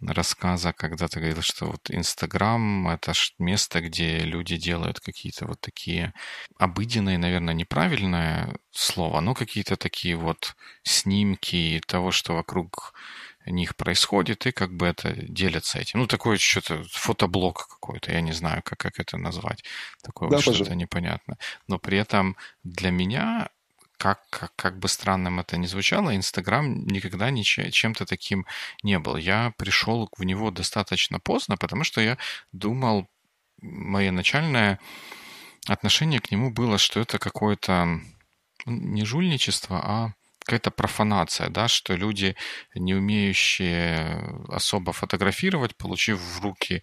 рассказа, 0.00 0.72
когда 0.72 1.08
ты 1.08 1.20
говорил, 1.20 1.42
что 1.42 1.66
вот 1.66 1.90
Инстаграм— 1.90 2.88
это 2.88 3.12
место, 3.38 3.80
где 3.80 4.18
люди 4.18 4.56
делают 4.56 5.00
какие-то 5.00 5.46
вот 5.46 5.60
такие 5.60 6.12
обыденные, 6.58 7.18
наверное, 7.18 7.54
неправильное 7.54 8.56
слово, 8.72 9.20
но 9.20 9.34
какие-то 9.34 9.76
такие 9.76 10.16
вот 10.16 10.56
снимки 10.82 11.80
того, 11.86 12.10
что 12.10 12.34
вокруг 12.34 12.92
них 13.46 13.76
происходит, 13.76 14.46
и 14.46 14.52
как 14.52 14.72
бы 14.74 14.86
это 14.86 15.12
делятся 15.12 15.78
этим. 15.78 16.00
Ну, 16.00 16.06
такое 16.06 16.38
что-то, 16.38 16.84
фотоблог 16.90 17.68
какой-то, 17.68 18.12
я 18.12 18.20
не 18.20 18.32
знаю, 18.32 18.62
как, 18.62 18.78
как 18.78 18.98
это 18.98 19.16
назвать. 19.16 19.64
Такое 20.02 20.30
да, 20.30 20.36
вот 20.36 20.42
что-то 20.42 20.74
непонятное. 20.74 21.38
Но 21.68 21.78
при 21.78 21.98
этом 21.98 22.36
для 22.62 22.90
меня 22.90 23.48
как, 23.96 24.28
как, 24.30 24.52
как 24.56 24.78
бы 24.78 24.88
странным 24.88 25.40
это 25.40 25.56
ни 25.56 25.66
звучало, 25.66 26.16
Инстаграм 26.16 26.86
никогда 26.86 27.30
ничем, 27.30 27.70
чем-то 27.70 28.06
таким 28.06 28.46
не 28.82 28.98
был. 28.98 29.16
Я 29.16 29.52
пришел 29.56 30.08
в 30.16 30.24
него 30.24 30.50
достаточно 30.50 31.20
поздно, 31.20 31.56
потому 31.56 31.84
что 31.84 32.00
я 32.00 32.18
думал, 32.52 33.08
мое 33.62 34.10
начальное 34.10 34.78
отношение 35.66 36.20
к 36.20 36.30
нему 36.30 36.50
было, 36.50 36.78
что 36.78 37.00
это 37.00 37.18
какое-то 37.18 38.00
не 38.66 39.04
жульничество, 39.04 39.80
а 39.82 40.14
какая-то 40.44 40.70
профанация, 40.70 41.48
да, 41.48 41.68
что 41.68 41.94
люди, 41.94 42.36
не 42.74 42.94
умеющие 42.94 44.22
особо 44.48 44.92
фотографировать, 44.92 45.76
получив 45.76 46.20
в 46.20 46.42
руки 46.42 46.82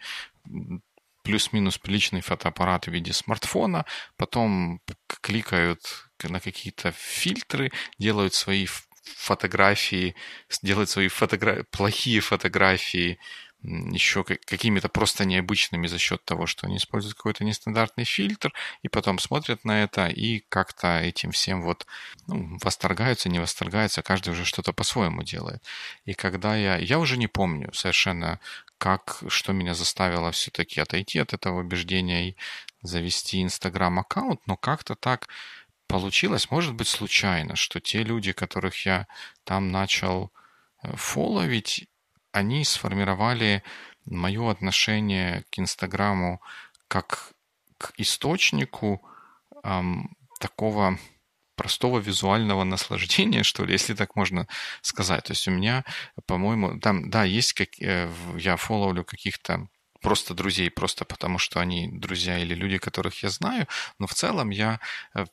плюс-минус 1.23 1.77
приличный 1.77 2.21
фотоаппарат 2.21 2.85
в 2.85 2.91
виде 2.91 3.13
смартфона, 3.13 3.85
потом 4.17 4.81
кликают 5.21 6.09
на 6.23 6.39
какие-то 6.39 6.91
фильтры, 6.91 7.71
делают 7.99 8.33
свои 8.33 8.67
фотографии, 9.03 10.15
делают 10.61 10.89
свои 10.89 11.07
фотогра... 11.07 11.63
плохие 11.71 12.21
фотографии 12.21 13.19
еще 13.63 14.23
какими-то 14.23 14.89
просто 14.89 15.25
необычными 15.25 15.87
за 15.87 15.99
счет 15.99 16.23
того, 16.25 16.47
что 16.47 16.65
они 16.65 16.77
используют 16.77 17.15
какой-то 17.15 17.43
нестандартный 17.43 18.05
фильтр, 18.05 18.53
и 18.81 18.87
потом 18.87 19.19
смотрят 19.19 19.63
на 19.63 19.83
это 19.83 20.07
и 20.07 20.39
как-то 20.49 20.99
этим 20.99 21.31
всем 21.31 21.61
вот 21.61 21.85
ну, 22.27 22.57
восторгаются, 22.61 23.29
не 23.29 23.39
восторгаются, 23.39 24.01
каждый 24.01 24.29
уже 24.29 24.45
что-то 24.45 24.73
по-своему 24.73 25.23
делает. 25.23 25.63
И 26.05 26.13
когда 26.13 26.55
я... 26.55 26.77
Я 26.77 26.97
уже 26.97 27.17
не 27.17 27.27
помню 27.27 27.71
совершенно, 27.73 28.39
как, 28.77 29.21
что 29.27 29.53
меня 29.53 29.75
заставило 29.75 30.31
все-таки 30.31 30.79
отойти 30.81 31.19
от 31.19 31.33
этого 31.33 31.59
убеждения 31.59 32.29
и 32.29 32.35
завести 32.81 33.43
Инстаграм-аккаунт, 33.43 34.41
но 34.47 34.57
как-то 34.57 34.95
так 34.95 35.27
получилось, 35.87 36.49
может 36.49 36.73
быть, 36.73 36.87
случайно, 36.87 37.55
что 37.55 37.79
те 37.79 38.01
люди, 38.01 38.31
которых 38.31 38.85
я 38.85 39.07
там 39.43 39.71
начал 39.71 40.31
э, 40.81 40.95
фоловить, 40.95 41.87
они 42.31 42.63
сформировали 42.63 43.63
мое 44.05 44.49
отношение 44.49 45.43
к 45.51 45.59
Инстаграму 45.59 46.41
как 46.87 47.33
к 47.77 47.93
источнику 47.97 49.01
эм, 49.63 50.15
такого 50.39 50.97
простого 51.55 51.99
визуального 51.99 52.63
наслаждения, 52.63 53.43
что 53.51 53.65
ли, 53.65 53.73
если 53.73 53.93
так 53.93 54.15
можно 54.15 54.47
сказать. 54.81 55.25
То 55.25 55.33
есть 55.33 55.47
у 55.47 55.51
меня, 55.51 55.83
по-моему, 56.25 56.79
там, 56.79 57.09
да, 57.09 57.23
есть 57.23 57.53
как 57.53 57.69
э, 57.79 58.11
я 58.37 58.55
фолловлю 58.55 59.03
каких-то 59.03 59.67
просто 60.01 60.33
друзей, 60.33 60.71
просто 60.71 61.05
потому 61.05 61.37
что 61.37 61.59
они 61.59 61.87
друзья 61.91 62.39
или 62.39 62.55
люди, 62.55 62.79
которых 62.79 63.21
я 63.23 63.29
знаю, 63.29 63.67
но 63.99 64.07
в 64.07 64.13
целом 64.13 64.49
я 64.49 64.79
э, 65.13 65.25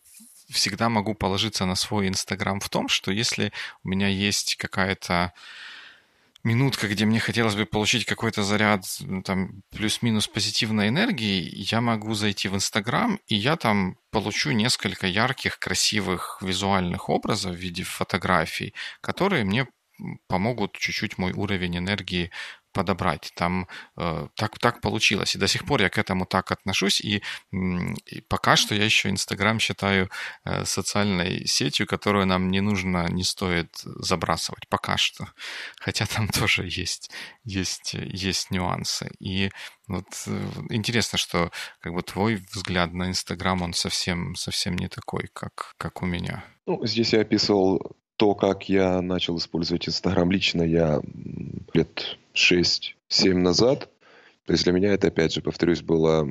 всегда 0.51 0.89
могу 0.89 1.15
положиться 1.15 1.65
на 1.65 1.75
свой 1.75 2.09
Инстаграм 2.09 2.61
в 2.61 2.69
том, 2.69 2.89
что 2.89 3.11
если 3.11 3.53
у 3.83 3.89
меня 3.89 4.09
есть 4.09 4.57
какая-то 4.57 5.33
минутка, 6.45 6.89
где 6.89 7.05
мне 7.05 7.21
хотелось 7.21 7.55
бы 7.55 7.67
получить 7.67 8.05
какой-то 8.05 8.43
заряд, 8.43 8.85
там, 9.25 9.63
плюс-минус 9.71 10.29
позитивной 10.29 10.89
энергии, 10.89 11.51
я 11.55 11.81
могу 11.81 12.15
зайти 12.15 12.49
в 12.49 12.55
Инстаграм, 12.55 13.19
и 13.27 13.35
я 13.35 13.57
там 13.57 13.97
получу 14.11 14.51
несколько 14.53 15.07
ярких, 15.07 15.59
красивых 15.59 16.39
визуальных 16.41 17.09
образов 17.09 17.53
в 17.53 17.59
виде 17.59 17.83
фотографий, 17.83 18.75
которые 19.01 19.45
мне 19.45 19.67
помогут 20.29 20.73
чуть-чуть 20.79 21.19
мой 21.19 21.33
уровень 21.33 21.79
энергии 21.79 22.31
подобрать. 22.79 23.33
Там 23.35 23.67
э, 23.97 24.29
так, 24.37 24.59
так 24.61 24.81
получилось. 24.81 25.35
И 25.35 25.39
до 25.39 25.49
сих 25.49 25.65
пор 25.65 25.83
я 25.83 25.89
к 25.89 25.99
этому 25.99 26.27
так 26.27 26.53
отношусь. 26.53 27.01
И, 27.01 27.23
и 28.13 28.21
пока 28.29 28.55
что 28.55 28.75
я 28.77 28.85
еще 28.85 29.11
Инстаграм 29.11 29.59
считаю 29.59 30.09
э, 30.45 30.65
социальной 30.65 31.45
сетью, 31.47 31.89
которую 31.89 32.27
нам 32.27 32.53
не 32.53 32.61
нужно, 32.61 33.09
не 33.11 33.25
стоит 33.25 33.71
забрасывать. 33.85 34.69
Пока 34.69 34.97
что. 34.97 35.27
Хотя 35.81 36.07
там 36.07 36.29
тоже 36.29 36.69
есть, 36.69 37.11
есть, 37.43 37.95
есть 37.95 38.53
нюансы. 38.53 39.11
И 39.19 39.51
вот 39.89 40.07
э, 40.29 40.51
интересно, 40.71 41.19
что 41.19 41.51
как 41.81 41.95
бы 41.95 42.03
твой 42.03 42.37
взгляд 42.37 42.93
на 42.93 43.09
Инстаграм, 43.09 43.61
он 43.63 43.73
совсем, 43.73 44.37
совсем 44.37 44.77
не 44.77 44.89
такой, 44.89 45.29
как, 45.33 45.75
как 45.79 46.03
у 46.03 46.07
меня. 46.07 46.45
Ну, 46.67 46.87
здесь 46.87 47.13
я 47.13 47.23
описывал 47.23 47.97
то, 48.19 48.35
как 48.35 48.69
я 48.69 49.01
начал 49.01 49.39
использовать 49.39 49.89
Инстаграм 49.89 50.31
лично, 50.31 50.63
я 50.63 51.01
лет 51.73 52.19
6-7 52.35 52.93
назад. 53.35 53.89
То 54.45 54.53
есть 54.53 54.65
для 54.65 54.73
меня 54.73 54.93
это, 54.93 55.07
опять 55.07 55.33
же, 55.33 55.41
повторюсь, 55.41 55.83
было 55.83 56.29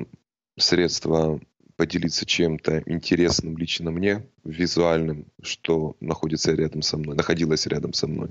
средство 0.58 1.40
поделиться 1.76 2.26
чем-то 2.26 2.82
интересным 2.84 3.56
лично 3.56 3.90
мне, 3.90 4.26
визуальным, 4.44 5.24
что 5.40 5.96
находится 6.00 6.52
рядом 6.52 6.82
со 6.82 6.98
мной, 6.98 7.16
находилось 7.16 7.66
рядом 7.66 7.94
со 7.94 8.06
мной. 8.06 8.30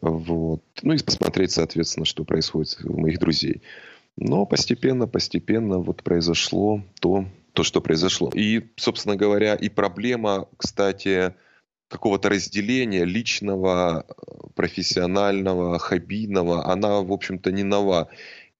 Вот. 0.00 0.64
Ну 0.82 0.94
и 0.94 0.98
посмотреть, 0.98 1.52
соответственно, 1.52 2.06
что 2.06 2.24
происходит 2.24 2.78
у 2.82 2.98
моих 2.98 3.20
друзей. 3.20 3.62
Но 4.16 4.46
постепенно, 4.46 5.06
постепенно 5.06 5.78
вот 5.78 6.02
произошло 6.02 6.82
то, 7.00 7.24
то, 7.52 7.62
что 7.62 7.80
произошло. 7.80 8.32
И, 8.34 8.62
собственно 8.74 9.14
говоря, 9.14 9.54
и 9.54 9.68
проблема, 9.68 10.48
кстати, 10.56 11.34
какого-то 11.92 12.30
разделения 12.30 13.04
личного, 13.04 14.06
профессионального, 14.54 15.78
хоббийного, 15.78 16.66
она, 16.66 17.00
в 17.00 17.12
общем-то, 17.12 17.52
не 17.52 17.62
нова. 17.62 18.08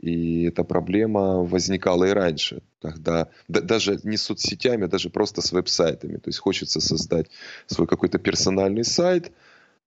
И 0.00 0.44
эта 0.44 0.64
проблема 0.64 1.44
возникала 1.44 2.04
и 2.04 2.10
раньше, 2.10 2.62
когда 2.82 3.28
да, 3.48 3.60
даже 3.60 4.00
не 4.02 4.16
с 4.16 4.22
соцсетями, 4.22 4.84
а 4.84 4.88
даже 4.88 5.10
просто 5.10 5.40
с 5.40 5.52
веб-сайтами. 5.52 6.16
То 6.16 6.28
есть 6.28 6.40
хочется 6.40 6.80
создать 6.80 7.26
свой 7.66 7.86
какой-то 7.86 8.18
персональный 8.18 8.84
сайт, 8.84 9.32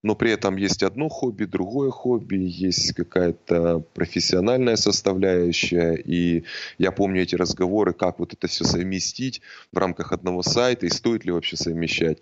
но 0.03 0.15
при 0.15 0.31
этом 0.31 0.55
есть 0.55 0.83
одно 0.83 1.09
хобби, 1.09 1.45
другое 1.45 1.91
хобби, 1.91 2.37
есть 2.37 2.93
какая-то 2.93 3.79
профессиональная 3.93 4.77
составляющая. 4.77 5.95
И 5.95 6.45
я 6.77 6.91
помню 6.91 7.23
эти 7.23 7.35
разговоры, 7.35 7.93
как 7.93 8.19
вот 8.19 8.33
это 8.33 8.47
все 8.47 8.63
совместить 8.63 9.41
в 9.73 9.77
рамках 9.77 10.13
одного 10.13 10.43
сайта 10.43 10.85
и 10.85 10.89
стоит 10.89 11.25
ли 11.25 11.31
вообще 11.31 11.57
совмещать 11.57 12.19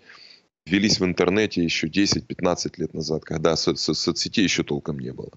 велись 0.66 1.00
в 1.00 1.04
интернете 1.04 1.62
еще 1.62 1.88
10-15 1.88 2.74
лет 2.76 2.94
назад, 2.94 3.24
когда 3.24 3.56
со- 3.56 3.74
со- 3.74 3.94
соцсетей 3.94 4.44
еще 4.44 4.62
толком 4.62 4.98
не 4.98 5.12
было. 5.12 5.30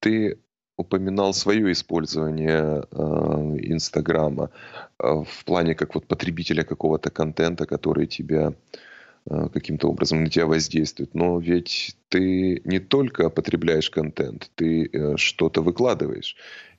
Ты 0.00 0.38
упоминал 0.76 1.34
свое 1.34 1.72
использование 1.72 2.84
э, 2.90 2.96
Инстаграма 3.62 4.50
э, 4.98 5.24
в 5.26 5.44
плане 5.44 5.74
как 5.74 5.94
вот 5.94 6.06
потребителя 6.06 6.62
какого-то 6.62 7.10
контента, 7.10 7.66
который 7.66 8.06
тебя 8.06 8.54
э, 9.28 9.48
каким-то 9.52 9.88
образом 9.88 10.22
на 10.22 10.30
тебя 10.30 10.46
воздействует. 10.46 11.14
Но 11.14 11.40
ведь 11.40 11.96
ты 12.08 12.62
не 12.64 12.78
только 12.78 13.28
потребляешь 13.28 13.90
контент, 13.90 14.52
ты 14.54 14.88
э, 14.92 15.16
что-то 15.16 15.62
выкладываешь. 15.62 16.36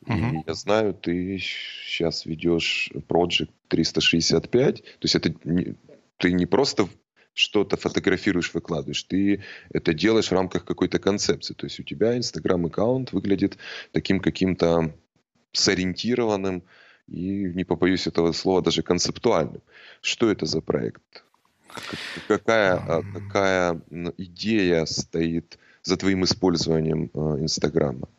Угу. 0.08 0.13
И 0.13 0.44
я 0.48 0.54
знаю, 0.54 0.94
ты 0.94 1.38
сейчас 1.38 2.25
ведешь 2.25 2.89
Project 3.10 3.50
365, 3.68 4.82
то 4.82 4.82
есть 5.01 5.16
это 5.16 5.34
не, 5.44 5.75
ты 6.16 6.32
не 6.32 6.46
просто 6.46 6.88
что-то 7.33 7.77
фотографируешь, 7.77 8.53
выкладываешь. 8.53 9.03
Ты 9.03 9.43
это 9.71 9.93
делаешь 9.93 10.29
в 10.29 10.33
рамках 10.33 10.65
какой-то 10.65 11.00
концепции. 11.00 11.53
То 11.53 11.65
есть 11.65 11.79
у 11.79 11.83
тебя 11.83 12.17
Инстаграм-аккаунт 12.17 13.13
выглядит 13.13 13.57
таким 13.91 14.19
каким-то 14.19 14.93
сориентированным 15.51 16.63
и, 17.07 17.51
не 17.55 17.63
побоюсь 17.63 18.07
этого 18.07 18.31
слова, 18.33 18.62
даже 18.62 18.83
концептуальным. 18.83 19.62
Что 20.01 20.29
это 20.29 20.45
за 20.45 20.62
проект? 20.62 21.24
Какая, 22.27 22.75
а, 22.75 23.03
какая 23.13 23.81
идея 24.17 24.86
стоит 24.86 25.57
за 25.83 25.98
твоим 25.98 26.24
использованием 26.24 27.09
а, 27.13 27.39
Инстаграма? 27.39 28.09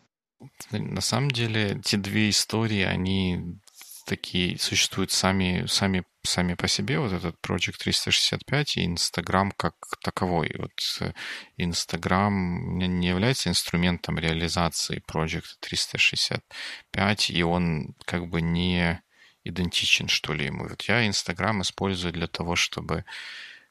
На 0.73 1.01
самом 1.01 1.31
деле, 1.31 1.81
те 1.85 1.97
две 1.97 2.31
истории, 2.31 2.83
они 2.83 3.59
такие 4.07 4.59
существуют 4.59 5.13
сами, 5.13 5.67
сами, 5.67 6.05
сами 6.23 6.55
по 6.55 6.69
себе, 6.69 6.99
вот 6.99 7.13
этот 7.13 7.37
Project 7.41 7.79
365 7.79 8.77
и 8.77 8.87
Инстаграм 8.87 9.53
как 9.53 9.75
таковой. 10.03 10.55
Вот 10.59 11.15
Инстаграм 11.57 12.79
не 12.79 13.09
является 13.09 13.49
инструментом 13.49 14.19
реализации 14.19 15.03
Project 15.11 15.57
365, 15.61 17.31
и 17.31 17.43
он 17.43 17.95
как 18.05 18.29
бы 18.29 18.43
не 18.43 19.03
идентичен, 19.45 20.09
что 20.09 20.35
ли, 20.35 20.47
ему. 20.47 20.69
Вот 20.69 20.83
я 20.83 21.07
Инстаграм 21.07 21.63
использую 21.63 22.13
для 22.13 22.27
того, 22.27 22.57
чтобы 22.57 23.05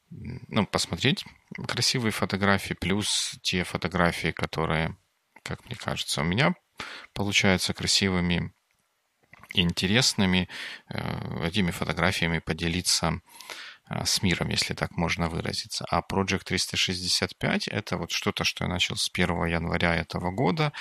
ну, 0.09 0.65
посмотреть 0.65 1.23
красивые 1.67 2.11
фотографии, 2.11 2.73
плюс 2.73 3.35
те 3.43 3.63
фотографии, 3.63 4.31
которые, 4.31 4.97
как 5.43 5.65
мне 5.65 5.75
кажется, 5.75 6.21
у 6.21 6.23
меня 6.23 6.55
получаются 7.13 7.73
красивыми 7.73 8.51
интересными 9.53 10.47
э, 10.89 11.47
этими 11.47 11.71
фотографиями 11.71 12.39
поделиться 12.39 13.21
с 14.05 14.21
миром, 14.21 14.49
если 14.49 14.73
так 14.73 14.97
можно 14.97 15.29
выразиться. 15.29 15.85
А 15.89 16.01
Project 16.01 16.43
365— 16.45 17.67
это 17.69 17.97
вот 17.97 18.11
что-то, 18.11 18.43
что 18.43 18.65
я 18.65 18.69
начал 18.69 18.95
с 18.95 19.09
1 19.11 19.45
января 19.45 19.95
этого 19.95 20.31
года. 20.31 20.71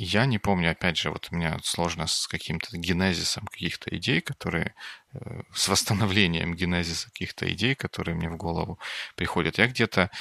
Я 0.00 0.26
не 0.26 0.38
помню, 0.38 0.70
опять 0.70 0.96
же, 0.96 1.10
вот 1.10 1.26
у 1.32 1.34
меня 1.34 1.58
сложно 1.64 2.06
с 2.06 2.28
каким-то 2.28 2.76
генезисом 2.76 3.46
каких-то 3.46 3.90
идей, 3.96 4.20
которые 4.20 4.76
э, 5.12 5.42
с 5.52 5.66
восстановлением 5.66 6.54
генезиса 6.54 7.06
каких-то 7.06 7.52
идей, 7.52 7.74
которые 7.74 8.14
мне 8.14 8.30
в 8.30 8.36
голову 8.36 8.78
приходят. 9.16 9.58
Я 9.58 9.66
где-то 9.66 10.12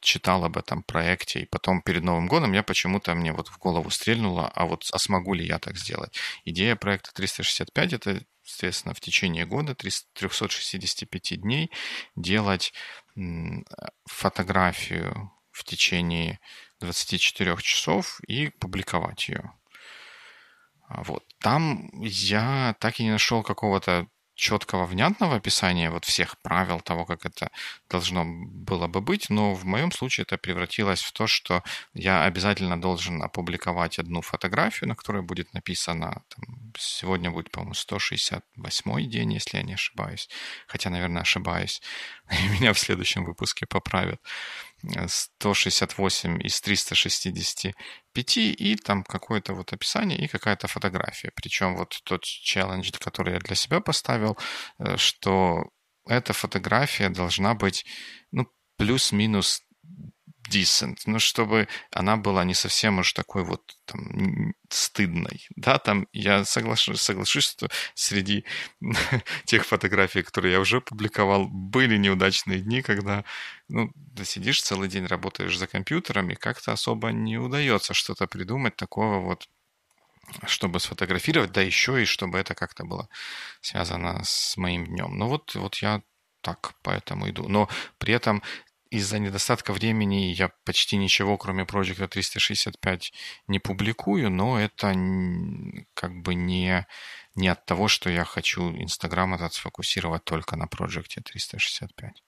читал 0.00 0.44
об 0.44 0.56
этом 0.56 0.84
проекте, 0.84 1.40
и 1.40 1.46
потом 1.46 1.82
перед 1.82 2.04
Новым 2.04 2.28
годом 2.28 2.52
я 2.52 2.62
почему-то 2.62 3.16
мне 3.16 3.32
вот 3.32 3.48
в 3.48 3.58
голову 3.58 3.90
стрельнуло, 3.90 4.46
а 4.54 4.64
вот 4.64 4.88
а 4.92 4.98
смогу 5.00 5.34
ли 5.34 5.44
я 5.44 5.58
так 5.58 5.76
сделать? 5.76 6.16
Идея 6.44 6.76
проекта 6.76 7.12
365— 7.12 7.92
это, 7.94 8.22
естественно, 8.48 8.94
в 8.94 9.00
течение 9.00 9.44
года, 9.44 9.74
365 9.74 11.40
дней 11.40 11.70
делать 12.16 12.72
фотографию 14.06 15.30
в 15.50 15.64
течение 15.64 16.40
24 16.80 17.56
часов 17.60 18.20
и 18.26 18.48
публиковать 18.48 19.28
ее. 19.28 19.52
А 20.88 21.02
вот. 21.02 21.24
Там 21.40 21.90
я 22.00 22.74
так 22.80 23.00
и 23.00 23.04
не 23.04 23.10
нашел 23.10 23.42
какого-то 23.42 24.08
четкого, 24.38 24.86
внятного 24.86 25.36
описания 25.36 25.90
вот 25.90 26.04
всех 26.04 26.38
правил 26.42 26.80
того, 26.80 27.04
как 27.04 27.26
это 27.26 27.50
должно 27.90 28.24
было 28.24 28.86
бы 28.86 29.00
быть, 29.00 29.30
но 29.30 29.52
в 29.54 29.64
моем 29.64 29.90
случае 29.90 30.22
это 30.22 30.38
превратилось 30.38 31.02
в 31.02 31.12
то, 31.12 31.26
что 31.26 31.62
я 31.92 32.24
обязательно 32.24 32.80
должен 32.80 33.20
опубликовать 33.22 33.98
одну 33.98 34.22
фотографию, 34.22 34.88
на 34.88 34.94
которой 34.94 35.22
будет 35.22 35.52
написано, 35.54 36.22
там, 36.28 36.72
сегодня 36.78 37.30
будет, 37.30 37.50
по-моему, 37.50 37.74
168 37.74 39.10
день, 39.10 39.32
если 39.34 39.58
я 39.58 39.64
не 39.64 39.74
ошибаюсь, 39.74 40.28
хотя, 40.68 40.90
наверное, 40.90 41.22
ошибаюсь, 41.22 41.82
и 42.30 42.48
меня 42.48 42.72
в 42.72 42.78
следующем 42.78 43.24
выпуске 43.24 43.66
поправят. 43.66 44.20
168 45.08 46.40
из 46.46 46.60
365, 46.60 48.36
и 48.36 48.76
там 48.76 49.02
какое-то 49.02 49.54
вот 49.54 49.72
описание 49.72 50.18
и 50.18 50.28
какая-то 50.28 50.68
фотография. 50.68 51.32
Причем 51.34 51.76
вот 51.76 52.00
тот 52.04 52.22
челлендж, 52.22 52.90
который 53.00 53.34
я 53.34 53.40
для 53.40 53.56
себя 53.56 53.80
поставил, 53.80 54.38
э, 54.78 54.96
что 54.96 55.70
эта 56.06 56.32
фотография 56.32 57.08
должна 57.08 57.54
быть 57.54 57.84
ну, 58.30 58.46
плюс-минус 58.76 59.62
decent, 60.50 60.98
ну, 61.06 61.18
чтобы 61.18 61.68
она 61.92 62.16
была 62.16 62.44
не 62.44 62.54
совсем 62.54 62.98
уж 62.98 63.12
такой 63.12 63.44
вот 63.44 63.76
там, 63.86 64.54
стыдной. 64.70 65.46
Да, 65.56 65.78
там 65.78 66.06
я 66.12 66.44
соглашусь, 66.44 67.00
соглашусь, 67.00 67.44
что 67.44 67.68
среди 67.94 68.44
тех 69.44 69.64
фотографий, 69.66 70.22
которые 70.22 70.52
я 70.52 70.60
уже 70.60 70.80
публиковал, 70.80 71.48
были 71.48 71.96
неудачные 71.96 72.60
дни, 72.60 72.82
когда 72.82 73.24
ну, 73.68 73.90
ты 74.16 74.24
сидишь 74.24 74.62
целый 74.62 74.88
день, 74.88 75.06
работаешь 75.06 75.56
за 75.56 75.66
компьютером, 75.66 76.30
и 76.30 76.34
как-то 76.34 76.72
особо 76.72 77.08
не 77.08 77.38
удается 77.38 77.94
что-то 77.94 78.26
придумать 78.26 78.76
такого 78.76 79.20
вот 79.20 79.48
чтобы 80.46 80.78
сфотографировать, 80.80 81.52
да 81.52 81.62
еще 81.62 82.02
и 82.02 82.04
чтобы 82.04 82.38
это 82.38 82.54
как-то 82.54 82.84
было 82.84 83.08
связано 83.62 84.20
с 84.24 84.56
моим 84.56 84.86
днем. 84.86 85.16
Ну 85.16 85.26
вот, 85.26 85.54
вот 85.54 85.76
я 85.76 86.02
так 86.40 86.74
поэтому 86.82 87.28
иду. 87.28 87.48
Но 87.48 87.68
при 87.98 88.14
этом 88.14 88.42
из-за 88.90 89.18
недостатка 89.18 89.72
времени 89.72 90.32
я 90.32 90.50
почти 90.64 90.96
ничего, 90.96 91.36
кроме 91.36 91.64
Project 91.64 92.08
365, 92.08 93.12
не 93.46 93.58
публикую, 93.58 94.30
но 94.30 94.58
это 94.60 94.92
как 95.94 96.22
бы 96.22 96.34
не, 96.34 96.86
не 97.34 97.48
от 97.48 97.64
того, 97.66 97.88
что 97.88 98.10
я 98.10 98.24
хочу 98.24 98.70
Инстаграм 98.70 99.34
этот 99.34 99.54
сфокусировать 99.54 100.24
только 100.24 100.56
на 100.56 100.64
Project 100.64 101.22
365. 101.22 102.22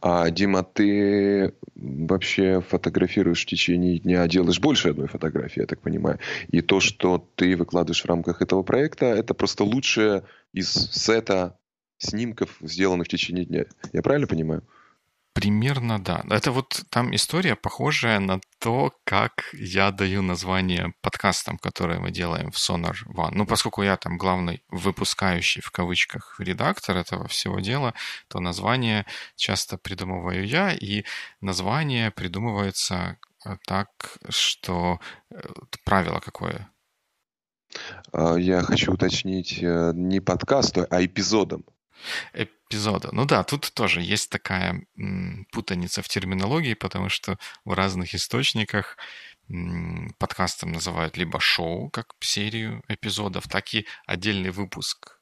А, 0.00 0.30
Дима, 0.30 0.62
ты 0.62 1.54
вообще 1.74 2.60
фотографируешь 2.60 3.42
в 3.42 3.46
течение 3.46 3.98
дня, 3.98 4.26
делаешь 4.28 4.60
больше 4.60 4.90
одной 4.90 5.08
фотографии, 5.08 5.60
я 5.60 5.66
так 5.66 5.80
понимаю. 5.80 6.18
И 6.48 6.60
то, 6.60 6.80
что 6.80 7.30
ты 7.36 7.56
выкладываешь 7.56 8.02
в 8.02 8.06
рамках 8.06 8.42
этого 8.42 8.62
проекта, 8.62 9.06
это 9.06 9.34
просто 9.34 9.64
лучшее 9.64 10.24
из 10.52 10.70
сета 10.70 11.58
снимков, 11.98 12.56
сделанных 12.60 13.06
в 13.06 13.10
течение 13.10 13.46
дня. 13.46 13.64
Я 13.92 14.02
правильно 14.02 14.26
понимаю? 14.26 14.62
Примерно, 15.36 15.98
да. 15.98 16.24
Это 16.30 16.50
вот 16.50 16.82
там 16.88 17.14
история 17.14 17.56
похожая 17.56 18.20
на 18.20 18.40
то, 18.58 18.90
как 19.04 19.50
я 19.52 19.90
даю 19.90 20.22
название 20.22 20.94
подкастам, 21.02 21.58
которые 21.58 22.00
мы 22.00 22.10
делаем 22.10 22.50
в 22.50 22.56
Sonar 22.56 22.96
One. 23.14 23.32
Ну, 23.32 23.46
поскольку 23.46 23.82
я 23.82 23.98
там 23.98 24.16
главный 24.16 24.62
выпускающий 24.70 25.60
в 25.60 25.70
кавычках 25.70 26.40
редактор 26.40 26.96
этого 26.96 27.28
всего 27.28 27.60
дела, 27.60 27.92
то 28.28 28.40
название 28.40 29.04
часто 29.34 29.76
придумываю 29.76 30.46
я, 30.46 30.72
и 30.72 31.04
название 31.42 32.10
придумывается 32.10 33.18
э, 33.44 33.58
так, 33.66 33.90
что 34.30 35.00
э, 35.30 35.36
правило 35.84 36.20
какое? 36.20 36.70
А, 38.10 38.36
я 38.36 38.62
хочу 38.62 38.94
уточнить 38.94 39.62
э, 39.62 39.92
не 39.94 40.20
подкасту, 40.20 40.86
а 40.88 41.04
эпизодом 41.04 41.66
эпизода. 42.32 43.10
Ну 43.12 43.24
да, 43.24 43.44
тут 43.44 43.72
тоже 43.74 44.00
есть 44.02 44.30
такая 44.30 44.86
путаница 45.52 46.02
в 46.02 46.08
терминологии, 46.08 46.74
потому 46.74 47.08
что 47.08 47.38
в 47.64 47.72
разных 47.72 48.14
источниках 48.14 48.96
подкастом 50.18 50.72
называют 50.72 51.16
либо 51.16 51.38
шоу, 51.40 51.88
как 51.90 52.14
серию 52.20 52.82
эпизодов, 52.88 53.46
так 53.48 53.74
и 53.74 53.86
отдельный 54.06 54.50
выпуск 54.50 55.15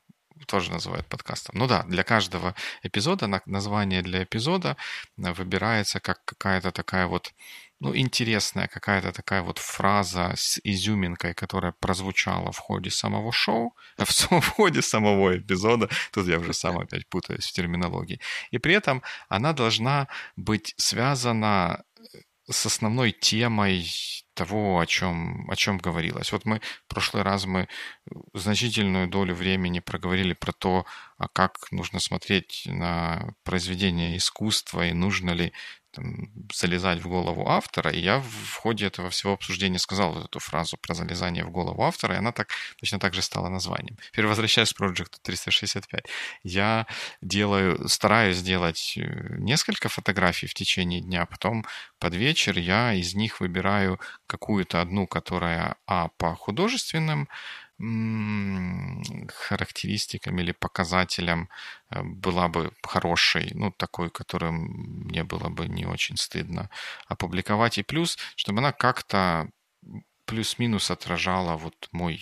тоже 0.47 0.71
называют 0.71 1.07
подкастом. 1.07 1.57
Ну 1.59 1.67
да, 1.67 1.83
для 1.85 2.03
каждого 2.03 2.55
эпизода 2.83 3.43
название 3.47 4.03
для 4.03 4.25
эпизода 4.25 4.77
выбирается 5.17 6.01
как 6.01 6.25
какая-то 6.25 6.71
такая 6.71 7.07
вот 7.07 7.33
ну, 7.81 7.95
интересная 7.95 8.67
какая-то 8.67 9.13
такая 9.13 9.43
вот 9.43 9.59
фраза 9.59 10.33
с 10.37 10.61
изюминкой, 10.65 11.35
которая 11.35 11.73
прозвучала 11.73 12.51
в 12.51 12.59
ходе 12.59 12.91
самого 12.91 13.33
шоу, 13.33 13.77
в, 13.99 14.49
ходе 14.49 14.81
самого 14.81 15.37
эпизода. 15.37 15.89
Тут 16.13 16.27
я 16.27 16.39
уже 16.39 16.55
сам 16.55 16.79
опять 16.79 17.07
путаюсь 17.07 17.47
в 17.47 17.53
терминологии. 17.53 18.21
И 18.53 18.59
при 18.59 18.75
этом 18.75 19.03
она 19.29 19.53
должна 19.53 20.09
быть 20.37 20.75
связана 20.79 21.85
э, 21.94 21.94
с 22.51 22.67
основной 22.67 23.13
темой 23.13 23.87
того, 24.35 24.81
о 24.81 24.87
чем, 24.87 25.49
о 25.51 25.57
чем 25.57 25.79
говорилось. 25.79 26.33
Вот 26.33 26.45
мы 26.45 26.61
в 26.61 26.89
прошлый 26.89 27.23
раз 27.23 27.47
мы 27.47 27.69
значительную 28.35 29.09
долю 29.09 29.35
времени 29.35 29.79
проговорили 29.79 30.35
про 30.35 30.53
то, 30.53 30.85
а 31.17 31.29
как 31.29 31.71
нужно 31.71 32.01
смотреть 32.01 32.65
на 32.67 33.35
произведение 33.45 34.17
искусства 34.17 34.87
и 34.87 34.93
нужно 34.93 35.31
ли 35.31 35.53
там, 35.95 36.31
залезать 36.53 37.01
в 37.01 37.09
голову 37.09 37.49
автора, 37.49 37.91
и 37.91 38.01
я 38.01 38.19
в 38.19 38.57
ходе 38.57 38.87
этого 38.87 39.11
всего 39.11 39.33
обсуждения 39.33 39.79
сказал 39.79 40.13
вот 40.13 40.25
эту 40.25 40.39
фразу 40.39 40.77
про 40.77 40.95
залезание 40.95 41.45
в 41.45 41.51
голову 41.51 41.83
автора, 41.83 42.15
и 42.15 42.19
она 42.19 42.33
так, 42.33 42.49
точно 42.81 42.99
так 42.99 43.15
же 43.15 43.23
стала 43.23 43.49
названием. 43.49 43.97
Теперь 44.13 44.27
возвращаясь 44.27 44.73
к 44.73 44.81
Project 44.81 45.19
365. 45.23 46.05
Я 46.43 46.87
делаю, 47.23 47.89
стараюсь 47.89 48.37
сделать 48.37 48.95
э, 48.97 49.37
несколько 49.39 49.89
фотографий 49.89 50.47
в 50.47 50.55
течение 50.55 51.01
дня, 51.01 51.27
потом 51.27 51.65
под 51.99 52.15
вечер 52.15 52.59
я 52.59 52.95
из 52.95 53.15
них 53.15 53.41
выбираю 53.41 54.01
какую-то 54.27 54.81
одну, 54.81 55.07
которая 55.07 55.77
а 55.87 56.09
по 56.17 56.35
художественным 56.35 57.29
характеристикам 59.29 60.39
или 60.39 60.53
показателям 60.53 61.49
э, 61.91 62.03
была 62.03 62.49
бы 62.49 62.73
хорошей, 62.83 63.51
ну, 63.55 63.71
такой, 63.73 64.11
которую 64.11 64.53
мне 64.53 65.25
было 65.25 65.49
бы 65.49 65.69
не 65.69 65.87
очень 65.87 66.17
стыдно 66.17 66.71
опубликовать. 67.07 67.79
И 67.79 67.83
плюс, 67.83 68.19
чтобы 68.37 68.61
она 68.61 68.73
как-то 68.73 69.49
плюс-минус 70.27 70.91
отражала 70.91 71.57
вот 71.57 71.89
мой 71.93 72.21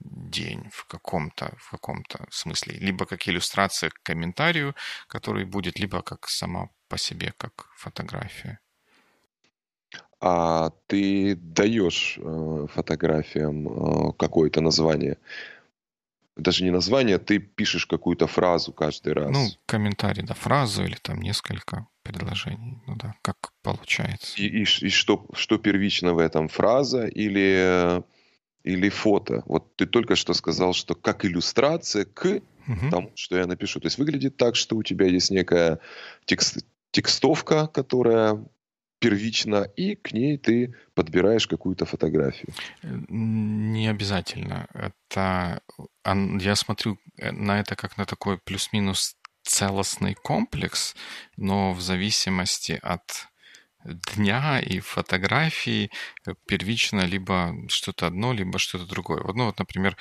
день 0.00 0.70
в 0.72 0.86
каком-то 0.86 1.54
в 1.58 1.70
каком-то 1.70 2.26
смысле. 2.30 2.78
Либо 2.78 3.06
как 3.06 3.28
иллюстрация 3.28 3.90
к 3.90 4.02
комментарию, 4.02 4.74
который 5.08 5.44
будет, 5.44 5.78
либо 5.78 6.02
как 6.02 6.28
сама 6.28 6.68
по 6.88 6.98
себе, 6.98 7.32
как 7.36 7.70
фотография 7.76 8.58
а 10.22 10.70
ты 10.86 11.34
даешь 11.34 12.16
э, 12.16 12.66
фотографиям 12.72 13.66
э, 13.66 14.12
какое-то 14.16 14.60
название. 14.60 15.18
Даже 16.36 16.62
не 16.62 16.70
название, 16.70 17.18
ты 17.18 17.40
пишешь 17.40 17.86
какую-то 17.86 18.28
фразу 18.28 18.72
каждый 18.72 19.14
раз. 19.14 19.32
Ну, 19.32 19.48
комментарий, 19.66 20.22
да, 20.22 20.34
фразу 20.34 20.84
или 20.84 20.96
там 21.02 21.20
несколько 21.20 21.88
предложений. 22.04 22.78
Ну 22.86 22.94
да, 22.96 23.14
как 23.22 23.52
получается. 23.62 24.40
И, 24.40 24.46
и, 24.46 24.62
и 24.62 24.90
что, 24.90 25.26
что 25.34 25.58
первично 25.58 26.14
в 26.14 26.18
этом, 26.18 26.48
фраза 26.48 27.06
или, 27.06 28.02
или 28.62 28.88
фото? 28.90 29.42
Вот 29.46 29.74
ты 29.74 29.86
только 29.86 30.14
что 30.14 30.34
сказал, 30.34 30.72
что 30.72 30.94
как 30.94 31.24
иллюстрация 31.24 32.04
к 32.04 32.26
угу. 32.68 32.90
тому, 32.90 33.12
что 33.16 33.36
я 33.36 33.46
напишу. 33.48 33.80
То 33.80 33.86
есть 33.86 33.98
выглядит 33.98 34.36
так, 34.36 34.54
что 34.54 34.76
у 34.76 34.84
тебя 34.84 35.06
есть 35.06 35.32
некая 35.32 35.80
текст, 36.26 36.64
текстовка, 36.92 37.66
которая 37.66 38.38
первично, 39.02 39.68
и 39.76 39.96
к 39.96 40.12
ней 40.12 40.38
ты 40.38 40.74
подбираешь 40.94 41.46
какую-то 41.46 41.84
фотографию. 41.84 42.54
Не 42.82 43.88
обязательно. 43.90 44.66
Это 44.74 45.60
я 46.40 46.56
смотрю 46.56 46.98
э, 47.18 47.32
на 47.32 47.60
это 47.60 47.76
как 47.76 47.98
на 47.98 48.04
такой 48.04 48.38
плюс-минус 48.38 49.16
целостный 49.42 50.14
комплекс, 50.14 50.94
но 51.36 51.72
в 51.72 51.80
зависимости 51.80 52.78
от 52.82 53.28
дня 53.84 54.60
и 54.60 54.80
фотографии 54.80 55.90
э, 56.26 56.34
первично 56.46 57.00
либо 57.00 57.54
что-то 57.68 58.06
одно, 58.06 58.32
либо 58.32 58.58
что-то 58.58 58.86
другое. 58.86 59.22
Ну 59.34 59.46
вот, 59.46 59.58
например, 59.58 59.96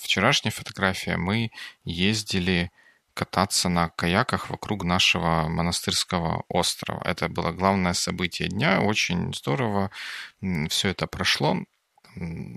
вчерашняя 0.00 0.52
фотография, 0.52 1.16
мы 1.16 1.50
ездили 1.84 2.70
кататься 3.14 3.68
на 3.68 3.88
каяках 3.90 4.50
вокруг 4.50 4.84
нашего 4.84 5.48
монастырского 5.48 6.44
острова. 6.48 7.00
Это 7.04 7.28
было 7.28 7.52
главное 7.52 7.94
событие 7.94 8.48
дня, 8.48 8.80
очень 8.80 9.32
здорово 9.32 9.90
все 10.68 10.88
это 10.88 11.06
прошло. 11.06 11.56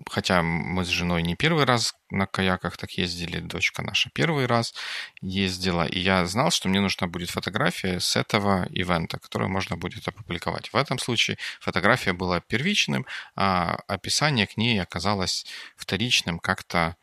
Хотя 0.07 0.43
мы 0.43 0.85
с 0.85 0.87
женой 0.87 1.23
не 1.23 1.35
первый 1.35 1.65
раз 1.65 1.95
на 2.11 2.27
каяках 2.27 2.77
так 2.77 2.91
ездили, 2.91 3.39
дочка 3.39 3.81
наша 3.81 4.11
первый 4.13 4.45
раз 4.45 4.75
ездила, 5.19 5.83
и 5.83 5.99
я 5.99 6.25
знал, 6.27 6.51
что 6.51 6.69
мне 6.69 6.79
нужна 6.79 7.07
будет 7.07 7.31
фотография 7.31 7.99
с 7.99 8.15
этого 8.15 8.67
ивента, 8.69 9.17
которую 9.17 9.49
можно 9.49 9.75
будет 9.75 10.07
опубликовать. 10.07 10.71
В 10.71 10.75
этом 10.75 10.99
случае 10.99 11.39
фотография 11.59 12.13
была 12.13 12.39
первичным, 12.39 13.07
а 13.35 13.79
описание 13.87 14.45
к 14.45 14.57
ней 14.57 14.79
оказалось 14.79 15.47
вторичным, 15.75 16.37
как-то 16.37 16.95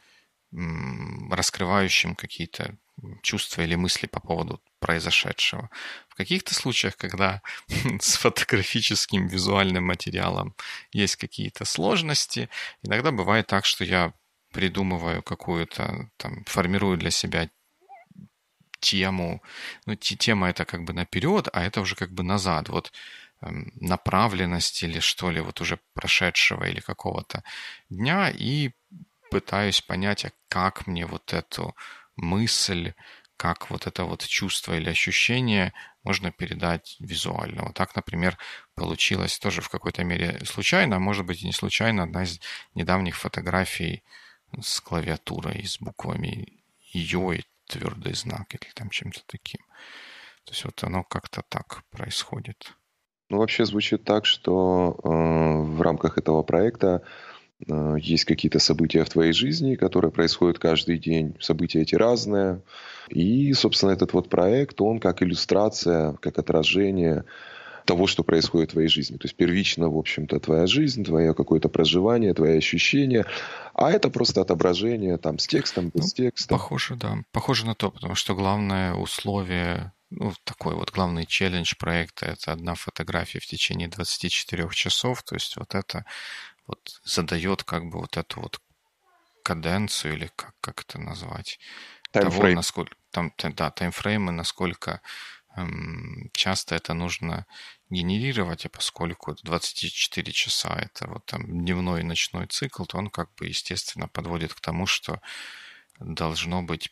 раскрывающим 0.53 2.15
какие-то 2.15 2.77
чувства 3.23 3.63
или 3.63 3.75
мысли 3.75 4.07
по 4.07 4.21
поводу 4.21 4.61
произошедшего. 4.79 5.71
В 6.09 6.15
каких-то 6.15 6.55
случаях, 6.55 6.97
когда 6.97 7.43
с 8.01 8.17
фотографическим 8.17 9.27
визуальным 9.27 9.85
материалом 9.85 10.55
есть 10.93 11.17
какие-то 11.17 11.65
сложности, 11.65 12.49
иногда 12.83 13.11
бывает 13.11 13.47
так, 13.47 13.65
что 13.65 13.85
я 13.85 14.13
придумываю 14.53 15.23
какую-то, 15.23 16.09
там, 16.17 16.45
формирую 16.45 16.97
для 16.97 17.11
себя 17.11 17.49
тему. 18.81 19.43
Ну, 19.87 19.97
тема 19.97 20.49
это 20.51 20.65
как 20.65 20.85
бы 20.85 20.93
наперед, 20.93 21.49
а 21.53 21.65
это 21.65 21.81
уже 21.81 21.97
как 21.97 22.13
бы 22.13 22.23
назад. 22.23 22.69
Вот 22.69 22.93
эм, 23.43 23.73
направленность 23.81 24.83
или 24.83 25.01
что 25.01 25.31
ли, 25.31 25.41
вот 25.41 25.61
уже 25.61 25.79
прошедшего 25.95 26.65
или 26.65 26.81
какого-то 26.81 27.43
дня, 27.91 28.31
и 28.31 28.71
пытаюсь 29.31 29.81
понять, 29.81 30.25
а 30.25 30.33
как 30.49 30.87
мне 30.87 31.07
вот 31.07 31.33
эту 31.33 31.75
мысль, 32.17 32.95
как 33.37 33.71
вот 33.71 33.87
это 33.87 34.05
вот 34.05 34.25
чувство 34.27 34.75
или 34.75 34.89
ощущение 34.89 35.73
можно 36.03 36.31
передать 36.31 36.97
визуально. 37.01 37.65
Вот 37.65 37.75
так, 37.75 37.97
например, 37.97 38.39
получилось 38.75 39.39
тоже 39.39 39.61
в 39.61 39.69
какой-то 39.69 40.05
мере 40.05 40.41
случайно, 40.45 40.97
а 40.97 41.01
может 41.01 41.27
быть 41.27 41.43
и 41.43 41.47
не 41.47 41.53
случайно, 41.53 42.05
одна 42.05 42.23
из 42.23 42.41
недавних 42.75 43.17
фотографий 43.17 44.03
с 44.61 44.81
клавиатурой, 44.81 45.65
с 45.67 45.79
буквами 45.81 46.63
ее 46.93 47.39
и 47.39 47.45
твердый 47.67 48.15
знак 48.15 48.55
или 48.55 48.71
там 48.75 48.91
чем-то 48.91 49.21
таким. 49.27 49.61
То 50.45 50.53
есть 50.53 50.65
вот 50.65 50.85
оно 50.85 51.03
как-то 51.03 51.43
так 51.49 51.83
происходит. 51.91 52.75
Ну, 53.31 53.39
вообще 53.39 53.65
звучит 53.65 54.05
так, 54.05 54.27
что 54.27 54.97
э, 55.03 55.09
в 55.09 55.81
рамках 55.81 56.19
этого 56.19 56.43
проекта 56.43 57.03
есть 57.99 58.25
какие-то 58.25 58.59
события 58.59 59.05
в 59.05 59.11
твоей 59.11 59.33
жизни, 59.33 59.77
которые 59.77 60.11
происходят 60.11 60.59
каждый 60.59 60.99
день. 60.99 61.37
События 61.41 61.81
эти 61.83 61.95
разные. 61.95 62.63
И, 63.09 63.53
собственно, 63.53 63.91
этот 63.91 64.13
вот 64.13 64.29
проект, 64.29 64.81
он 64.81 64.99
как 64.99 65.23
иллюстрация, 65.23 66.15
как 66.15 66.39
отражение 66.39 67.25
того, 67.85 68.07
что 68.07 68.23
происходит 68.25 68.71
в 68.71 68.73
твоей 68.73 68.89
жизни. 68.89 69.17
То 69.17 69.27
есть 69.27 69.37
первично, 69.37 69.91
в 69.91 69.99
общем-то, 69.99 70.41
твоя 70.41 70.67
жизнь, 70.67 71.05
твое 71.05 71.35
какое-то 71.35 71.69
проживание, 71.69 72.33
твои 72.33 72.57
ощущения. 72.57 73.27
А 73.75 73.91
это 73.91 74.09
просто 74.11 74.41
отображение 74.41 75.19
там 75.19 75.39
с 75.39 75.47
текстом, 75.47 75.91
без 75.95 76.05
ну, 76.05 76.25
текста. 76.25 76.49
Похоже, 76.49 76.97
да. 76.97 77.19
Похоже 77.31 77.67
на 77.67 77.75
то, 77.75 77.91
потому 77.91 78.15
что 78.15 78.35
главное 78.35 78.95
условие 78.95 79.93
ну, 80.11 80.33
такой 80.45 80.75
вот 80.75 80.93
главный 80.93 81.27
челлендж 81.27 81.75
проекта– 81.79 82.27
это 82.27 82.53
одна 82.53 82.75
фотография 82.75 83.41
в 83.41 83.47
течение 83.47 83.89
24 83.89 84.69
часов. 84.71 85.23
То 85.23 85.35
есть 85.35 85.57
вот 85.57 85.75
это 85.75 86.05
вот 86.67 87.01
задает 87.05 87.65
как 87.65 87.85
бы 87.87 87.99
вот 87.99 88.17
эту 88.17 88.41
вот 88.41 88.61
каденцию 89.43 90.15
или 90.15 90.31
как, 90.35 90.55
как 90.61 90.83
это 90.83 90.99
назвать? 90.99 91.59
Таймфрейм. 92.11 92.41
Того, 92.41 92.55
насколько, 92.55 92.97
там, 93.11 93.33
да, 93.39 93.71
таймфреймы, 93.71 94.33
насколько 94.33 95.01
эм, 95.57 96.31
часто 96.33 96.75
это 96.75 96.95
нужно 96.95 97.47
генерировать, 97.91 98.67
а 98.67 98.69
поскольку 98.69 99.37
24 99.43 100.33
часа 100.33 100.75
это 100.77 101.09
вот 101.09 101.27
там 101.27 101.47
дневной 101.47 102.01
и 102.01 102.05
ночной 102.05 102.47
цикл, 102.47 102.85
то 102.85 102.99
он 102.99 103.11
как 103.11 103.35
бы 103.35 103.47
естественно 103.47 104.09
подводит 104.09 104.55
к 104.55 104.61
тому, 104.61 104.87
что 104.87 105.21
должно 105.99 106.63
быть 106.63 106.91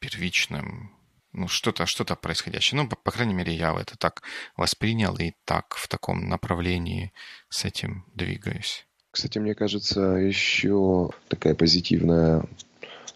первичным 0.00 0.98
ну, 1.34 1.48
что-то 1.48 1.86
что 1.86 2.04
происходящее. 2.04 2.80
Ну, 2.80 2.88
по, 2.88 2.94
по 2.94 3.10
крайней 3.10 3.34
мере, 3.34 3.52
я 3.54 3.74
это 3.74 3.96
так 3.96 4.22
воспринял 4.56 5.16
и 5.18 5.32
так 5.44 5.74
в 5.74 5.88
таком 5.88 6.28
направлении 6.28 7.12
с 7.48 7.64
этим 7.64 8.04
двигаюсь. 8.14 8.86
Кстати, 9.14 9.38
мне 9.38 9.54
кажется, 9.54 10.00
еще 10.00 11.10
такая 11.28 11.54
позитивная 11.54 12.42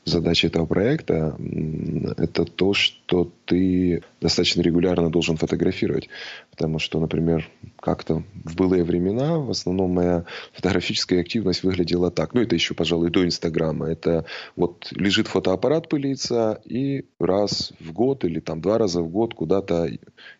задача 0.04 0.46
этого 0.46 0.66
проекта– 0.66 1.36
это 2.16 2.44
то, 2.44 2.74
что 2.74 3.30
ты 3.44 4.02
достаточно 4.20 4.62
регулярно 4.62 5.10
должен 5.10 5.36
фотографировать. 5.36 6.08
Потому 6.50 6.78
что, 6.78 6.98
например, 7.00 7.48
как-то 7.80 8.24
в 8.44 8.56
былые 8.56 8.84
времена 8.84 9.38
в 9.38 9.50
основном 9.50 9.92
моя 9.92 10.24
фотографическая 10.52 11.20
активность 11.20 11.62
выглядела 11.62 12.10
так. 12.10 12.34
Ну, 12.34 12.40
это 12.40 12.54
еще, 12.54 12.74
пожалуй, 12.74 13.10
до 13.10 13.24
Инстаграма. 13.24 13.86
Это 13.86 14.24
вот 14.56 14.88
лежит 14.90 15.28
фотоаппарат 15.28 15.88
пылиться, 15.88 16.60
и 16.64 17.04
раз 17.20 17.72
в 17.78 17.92
год 17.92 18.24
или 18.24 18.40
там 18.40 18.60
два 18.60 18.78
раза 18.78 19.02
в 19.02 19.08
год 19.08 19.34
куда-то 19.34 19.88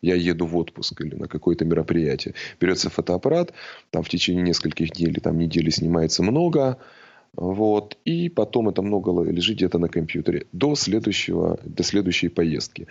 я 0.03 0.15
еду 0.15 0.47
в 0.47 0.57
отпуск 0.57 1.01
или 1.01 1.15
на 1.15 1.29
какое-то 1.29 1.65
мероприятие. 1.65 2.35
Берется 2.61 2.91
фотоаппарат, 2.91 3.53
там 3.91 4.03
в 4.03 4.09
течение 4.09 4.43
нескольких 4.43 4.91
дней 4.93 5.07
или 5.07 5.21
там 5.21 5.39
недели 5.39 5.71
снимается 5.71 6.23
много, 6.23 6.79
вот. 7.35 7.97
И 8.05 8.29
потом 8.29 8.69
это 8.69 8.83
много 8.83 9.11
лежит 9.31 9.57
где-то 9.57 9.79
на 9.79 9.89
компьютере 9.89 10.47
до, 10.53 10.75
следующего, 10.75 11.59
до 11.65 11.83
следующей 11.83 12.29
поездки. 12.29 12.87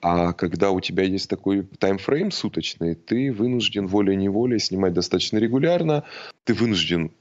А 0.00 0.32
когда 0.32 0.70
у 0.70 0.80
тебя 0.80 1.02
есть 1.02 1.28
такой 1.28 1.62
таймфрейм 1.62 2.30
суточный, 2.30 2.94
ты 2.94 3.32
вынужден 3.32 3.86
волей-неволей 3.86 4.58
снимать 4.58 4.92
достаточно 4.92 5.38
регулярно. 5.38 6.04
Ты 6.44 6.54
вынужден 6.54 7.12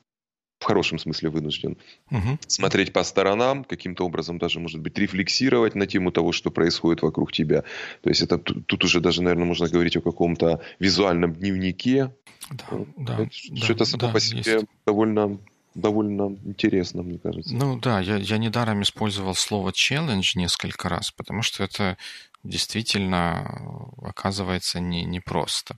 в 0.60 0.64
хорошем 0.64 0.98
смысле 0.98 1.30
вынужден. 1.30 1.78
Угу. 2.12 2.40
Смотреть 2.48 2.92
по 2.92 3.04
сторонам, 3.04 3.64
каким-то 3.64 4.06
образом 4.06 4.40
даже, 4.40 4.60
может 4.60 4.82
быть, 4.82 4.98
рефлексировать 4.98 5.76
на 5.76 5.86
тему 5.86 6.12
того, 6.12 6.32
что 6.32 6.50
происходит 6.50 7.04
вокруг 7.04 7.32
тебя. 7.32 7.64
То 8.02 8.10
есть 8.10 8.22
это 8.22 8.38
тут 8.40 8.84
уже 8.84 9.00
даже, 9.00 9.22
наверное, 9.22 9.46
можно 9.46 9.70
говорить 9.70 9.98
о 9.98 10.02
каком-то 10.02 10.62
визуальном 10.80 11.34
дневнике. 11.34 12.14
Да, 12.50 12.86
да, 12.98 13.30
Что-то 13.32 13.80
да, 13.80 13.86
само 13.86 14.02
да, 14.08 14.14
по 14.14 14.20
себе 14.20 14.54
есть. 14.54 14.66
довольно 14.86 15.40
довольно 15.78 16.38
интересно, 16.44 17.04
мне 17.04 17.20
кажется. 17.20 17.56
Ну 17.56 17.80
да, 17.80 18.00
я, 18.00 18.18
я 18.18 18.38
недаром 18.38 18.82
использовал 18.82 19.36
слово 19.36 19.72
челлендж 19.72 20.34
несколько 20.36 20.90
раз, 20.90 21.12
потому 21.12 21.42
что 21.42 21.64
это 21.64 21.98
действительно 22.44 23.92
оказывается 24.02 24.80
не, 24.80 25.06
непросто. 25.06 25.78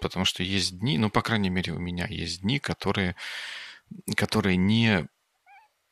Потому 0.00 0.24
что 0.24 0.42
есть 0.42 0.78
дни, 0.78 0.96
ну, 0.96 1.10
по 1.10 1.22
крайней 1.22 1.50
мере, 1.50 1.72
у 1.74 1.78
меня 1.78 2.06
есть 2.08 2.40
дни, 2.40 2.58
которые, 2.58 3.16
которые 4.16 4.56
не 4.56 5.06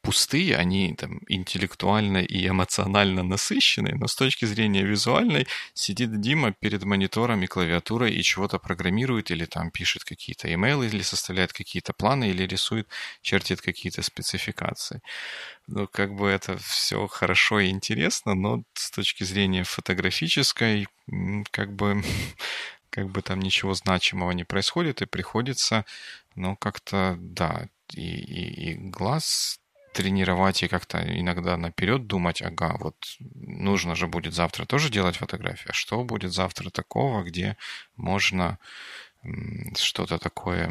пустые, 0.07 0.57
они 0.57 0.95
там 0.95 1.19
интеллектуально 1.27 2.19
и 2.19 2.47
эмоционально 2.47 3.25
насыщенные, 3.25 3.97
но 3.97 4.07
с 4.07 4.15
точки 4.15 4.45
зрения 4.45 4.85
визуальной 4.85 5.49
сидит 5.75 6.21
Дима 6.21 6.53
перед 6.53 6.85
монитором 6.85 7.43
и 7.43 7.49
клавиатурой 7.49 8.15
и 8.15 8.23
чего-то 8.23 8.61
программирует 8.61 9.33
или 9.33 9.47
там 9.47 9.73
пишет 9.73 10.05
какие-то 10.05 10.55
имейлы, 10.55 10.87
или 10.87 11.03
составляет 11.03 11.53
какие-то 11.53 11.93
планы, 11.93 12.31
или 12.31 12.45
рисует, 12.45 12.89
чертит 13.21 13.61
какие-то 13.61 14.03
спецификации. 14.03 15.01
Ну, 15.67 15.89
как 15.89 16.15
бы 16.15 16.29
это 16.29 16.57
все 16.59 17.09
хорошо 17.09 17.59
и 17.59 17.71
интересно, 17.71 18.37
но 18.37 18.63
с 18.75 18.93
точки 18.93 19.25
зрения 19.25 19.65
фотографической, 19.65 20.87
как 21.51 21.75
бы 21.75 22.05
как 22.91 23.11
бы 23.11 23.23
там 23.23 23.41
ничего 23.41 23.75
значимого 23.75 24.31
не 24.31 24.45
происходит, 24.45 25.03
и 25.03 25.07
приходится, 25.07 25.85
ну, 26.37 26.57
как-то, 26.57 27.17
да, 27.19 27.69
и, 27.93 28.01
и, 28.01 28.71
и 28.71 28.75
глаз 28.75 29.59
тренировать 29.97 30.63
и 30.63 30.69
как-то 30.69 30.99
иногда 30.99 31.57
наперед 31.57 32.07
думать, 32.07 32.43
ага, 32.43 32.77
вот 32.79 32.97
нужно 33.35 33.97
же 33.97 34.07
будет 34.07 34.35
завтра 34.35 34.67
тоже 34.67 34.91
делать 34.91 35.17
фотографии, 35.17 35.71
а 35.71 35.73
что 35.73 36.05
будет 36.05 36.35
завтра 36.35 36.69
такого, 36.69 37.23
где 37.23 37.57
можно 37.97 38.59
что-то 39.75 40.19
такое 40.19 40.71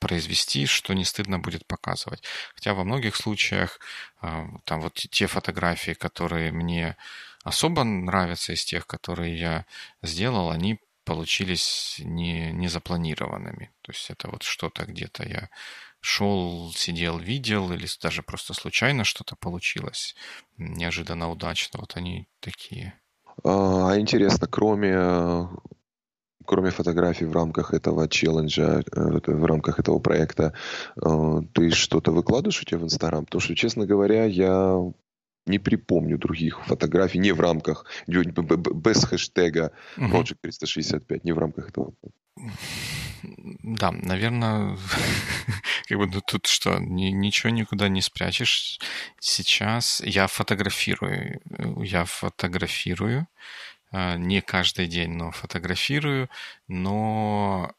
произвести, 0.00 0.66
что 0.66 0.92
не 0.92 1.04
стыдно 1.04 1.38
будет 1.38 1.66
показывать. 1.68 2.24
Хотя 2.56 2.74
во 2.74 2.82
многих 2.82 3.14
случаях 3.14 3.78
а, 4.20 4.48
там 4.64 4.80
вот 4.80 4.94
те 4.94 5.28
фотографии, 5.28 5.92
которые 5.92 6.50
мне 6.50 6.96
особо 7.44 7.84
нравятся 7.84 8.54
из 8.54 8.64
тех, 8.64 8.88
которые 8.88 9.38
я 9.38 9.66
сделал, 10.02 10.50
они 10.50 10.80
получились 11.04 12.00
не, 12.00 12.50
не 12.50 12.66
запланированными. 12.68 13.70
То 13.82 13.92
есть 13.92 14.10
это 14.10 14.28
вот 14.28 14.42
что-то 14.42 14.84
где-то 14.84 15.28
я 15.28 15.48
шел, 16.04 16.70
сидел, 16.76 17.18
видел, 17.18 17.72
или 17.72 17.88
даже 18.02 18.22
просто 18.22 18.52
случайно 18.52 19.04
что-то 19.04 19.36
получилось, 19.36 20.14
неожиданно 20.58 21.30
удачно. 21.30 21.80
Вот 21.80 21.96
они 21.96 22.28
такие. 22.40 23.00
А 23.42 23.98
интересно, 23.98 24.46
кроме 24.46 25.48
кроме 26.46 26.70
фотографий 26.70 27.24
в 27.24 27.32
рамках 27.32 27.72
этого 27.72 28.06
челленджа, 28.06 28.82
э, 28.92 29.20
в 29.26 29.44
рамках 29.46 29.78
этого 29.78 29.98
проекта, 29.98 30.52
э, 30.96 31.40
ты 31.54 31.70
что-то 31.70 32.12
выкладываешь 32.12 32.60
у 32.60 32.64
тебя 32.64 32.80
в 32.80 32.84
Инстаграм? 32.84 33.24
Потому 33.24 33.40
что, 33.40 33.54
честно 33.56 33.86
говоря, 33.86 34.26
я 34.26 34.78
не 35.46 35.58
припомню 35.58 36.18
других 36.18 36.64
фотографий 36.66 37.18
не 37.18 37.32
в 37.32 37.40
рамках, 37.40 37.86
без 38.06 39.04
хэштега 39.04 39.72
Project 39.96 40.38
365, 40.42 41.24
не 41.24 41.32
в 41.32 41.38
рамках 41.38 41.68
этого. 41.68 41.92
Да, 43.22 43.90
наверное, 43.90 44.76
как 45.88 45.98
бы 45.98 46.06
ну, 46.06 46.20
тут 46.20 46.46
что, 46.46 46.78
ни, 46.78 47.06
ничего 47.06 47.50
никуда 47.50 47.88
не 47.88 48.02
спрячешь. 48.02 48.78
Сейчас 49.18 50.02
я 50.04 50.26
фотографирую, 50.26 51.40
я 51.82 52.04
фотографирую, 52.04 53.26
а, 53.90 54.16
не 54.16 54.40
каждый 54.42 54.88
день, 54.88 55.12
но 55.12 55.30
фотографирую, 55.30 56.28
но 56.68 57.72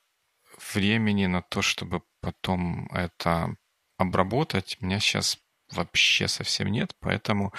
времени 0.74 1.28
на 1.28 1.42
то, 1.42 1.62
чтобы 1.62 2.02
потом 2.22 2.88
это 2.88 3.56
обработать, 3.98 4.78
у 4.82 4.86
меня 4.86 5.00
сейчас 5.00 5.38
вообще 5.72 6.28
совсем 6.28 6.68
нет, 6.72 6.96
поэтому 7.00 7.54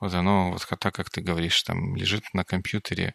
вот 0.00 0.14
оно, 0.14 0.52
вот 0.52 0.66
так 0.80 0.94
как 0.94 1.10
ты 1.10 1.20
говоришь, 1.20 1.62
там 1.62 1.96
лежит 1.96 2.24
на 2.34 2.44
компьютере, 2.44 3.14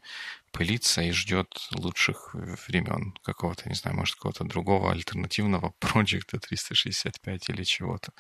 пылится 0.52 1.02
и 1.02 1.12
ждет 1.12 1.48
лучших 1.72 2.34
времен 2.68 3.14
какого-то, 3.24 3.70
не 3.70 3.76
знаю, 3.76 3.98
может, 3.98 4.16
какого-то 4.16 4.44
другого 4.44 4.92
альтернативного 4.92 5.74
проекта 5.80 6.40
365 6.40 7.50
или 7.50 7.64
чего-то. 7.64 8.12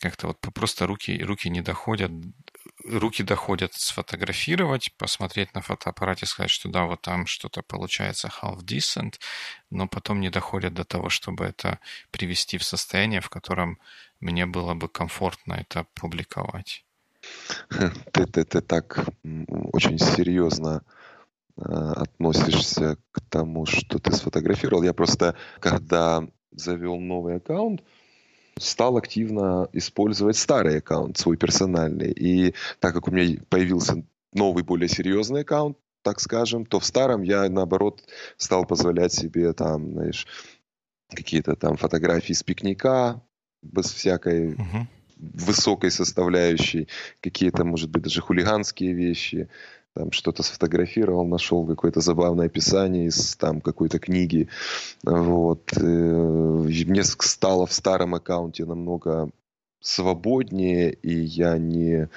Как-то 0.00 0.28
вот 0.28 0.40
просто 0.40 0.86
руки, 0.86 1.22
руки 1.22 1.48
не 1.48 1.60
доходят, 1.60 2.10
руки 2.84 3.22
доходят 3.22 3.74
сфотографировать, 3.74 4.92
посмотреть 4.96 5.54
на 5.54 5.62
фотоаппарате, 5.62 6.26
сказать, 6.26 6.50
что 6.50 6.68
да, 6.68 6.84
вот 6.84 7.02
там 7.02 7.26
что-то 7.26 7.62
получается 7.62 8.28
half 8.28 8.60
decent, 8.64 9.14
но 9.70 9.88
потом 9.88 10.20
не 10.20 10.30
доходят 10.30 10.74
до 10.74 10.84
того, 10.84 11.08
чтобы 11.08 11.44
это 11.44 11.78
привести 12.10 12.58
в 12.58 12.64
состояние, 12.64 13.20
в 13.20 13.28
котором 13.28 13.78
мне 14.20 14.46
было 14.46 14.74
бы 14.74 14.88
комфортно 14.88 15.54
это 15.54 15.86
публиковать. 15.94 16.84
Ты, 18.12 18.26
ты, 18.26 18.44
ты 18.44 18.60
так 18.60 19.08
очень 19.22 19.98
серьезно 19.98 20.82
э, 21.56 21.62
относишься 21.62 22.96
к 23.12 23.20
тому, 23.28 23.64
что 23.64 24.00
ты 24.00 24.10
сфотографировал. 24.10 24.82
Я 24.82 24.92
просто, 24.92 25.36
когда 25.60 26.26
завел 26.50 26.98
новый 26.98 27.36
аккаунт, 27.36 27.84
стал 28.58 28.96
активно 28.96 29.68
использовать 29.72 30.36
старый 30.36 30.78
аккаунт, 30.78 31.18
свой 31.18 31.36
персональный. 31.36 32.12
И 32.12 32.54
так 32.80 32.94
как 32.94 33.08
у 33.08 33.10
меня 33.10 33.40
появился 33.48 34.04
новый, 34.32 34.64
более 34.64 34.88
серьезный 34.88 35.42
аккаунт, 35.42 35.76
так 36.02 36.20
скажем, 36.20 36.66
то 36.66 36.80
в 36.80 36.84
старом 36.84 37.22
я, 37.22 37.48
наоборот, 37.48 38.02
стал 38.36 38.64
позволять 38.64 39.12
себе 39.12 39.52
там, 39.52 39.92
знаешь, 39.92 40.26
какие-то 41.08 41.54
там 41.56 41.76
фотографии 41.76 42.32
с 42.32 42.42
пикника, 42.42 43.22
без 43.62 43.86
всякой 43.86 44.54
угу. 44.54 44.86
высокой 45.16 45.90
составляющей, 45.90 46.88
какие-то, 47.20 47.64
может 47.64 47.90
быть, 47.90 48.02
даже 48.02 48.20
хулиганские 48.20 48.92
вещи. 48.92 49.48
Там 49.94 50.10
что-то 50.10 50.42
сфотографировал, 50.42 51.26
нашел 51.26 51.66
какое-то 51.66 52.00
забавное 52.00 52.46
описание 52.46 53.06
из 53.06 53.36
там 53.36 53.60
какой-то 53.60 53.98
книги. 53.98 54.48
Вот. 55.04 55.72
Э, 55.76 55.80
мне 55.82 57.04
стало 57.04 57.66
в 57.66 57.72
старом 57.72 58.14
аккаунте 58.14 58.64
намного 58.64 59.30
свободнее, 59.80 60.92
и 60.92 61.12
я 61.12 61.58
не 61.58 62.08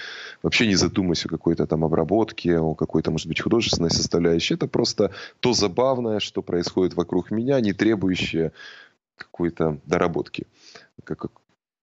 вообще 0.44 0.68
не 0.68 0.76
задумываюсь 0.76 1.26
о 1.26 1.30
какой-то 1.30 1.66
там 1.66 1.84
обработке, 1.84 2.60
о 2.60 2.76
какой-то, 2.76 3.12
может 3.12 3.28
быть, 3.28 3.42
художественной 3.42 3.90
составляющей. 3.90 4.54
Это 4.54 4.68
просто 4.68 5.12
то 5.40 5.54
забавное, 5.54 6.20
что 6.20 6.44
происходит 6.44 6.94
вокруг 6.94 7.32
меня, 7.32 7.60
не 7.60 7.74
требующее 7.74 8.52
какой-то 9.18 9.80
доработки, 9.86 10.46
как, 11.04 11.26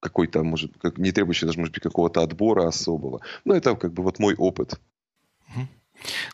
какой-то, 0.01 0.45
может, 0.45 0.73
как, 0.79 0.99
не 0.99 1.11
требующее 1.11 1.47
даже, 1.47 1.59
может 1.59 1.75
быть, 1.75 1.83
какого-то 1.83 2.23
отбора 2.23 2.69
особого. 2.69 3.21
Но 3.45 3.55
это 3.55 3.75
как 3.75 3.93
бы 3.93 4.05
вот 4.05 4.21
мой 4.21 4.35
опыт. 4.37 4.79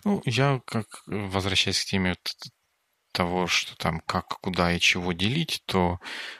Ну, 0.04 0.22
я 0.24 0.60
как, 0.64 1.02
возвращаясь 1.06 1.82
к 1.82 1.86
теме 1.86 2.16
того, 3.12 3.46
что 3.46 3.76
там 3.76 4.00
как, 4.06 4.28
куда 4.40 4.72
и 4.72 4.80
чего 4.80 5.12
делить, 5.12 5.62
то 5.66 5.98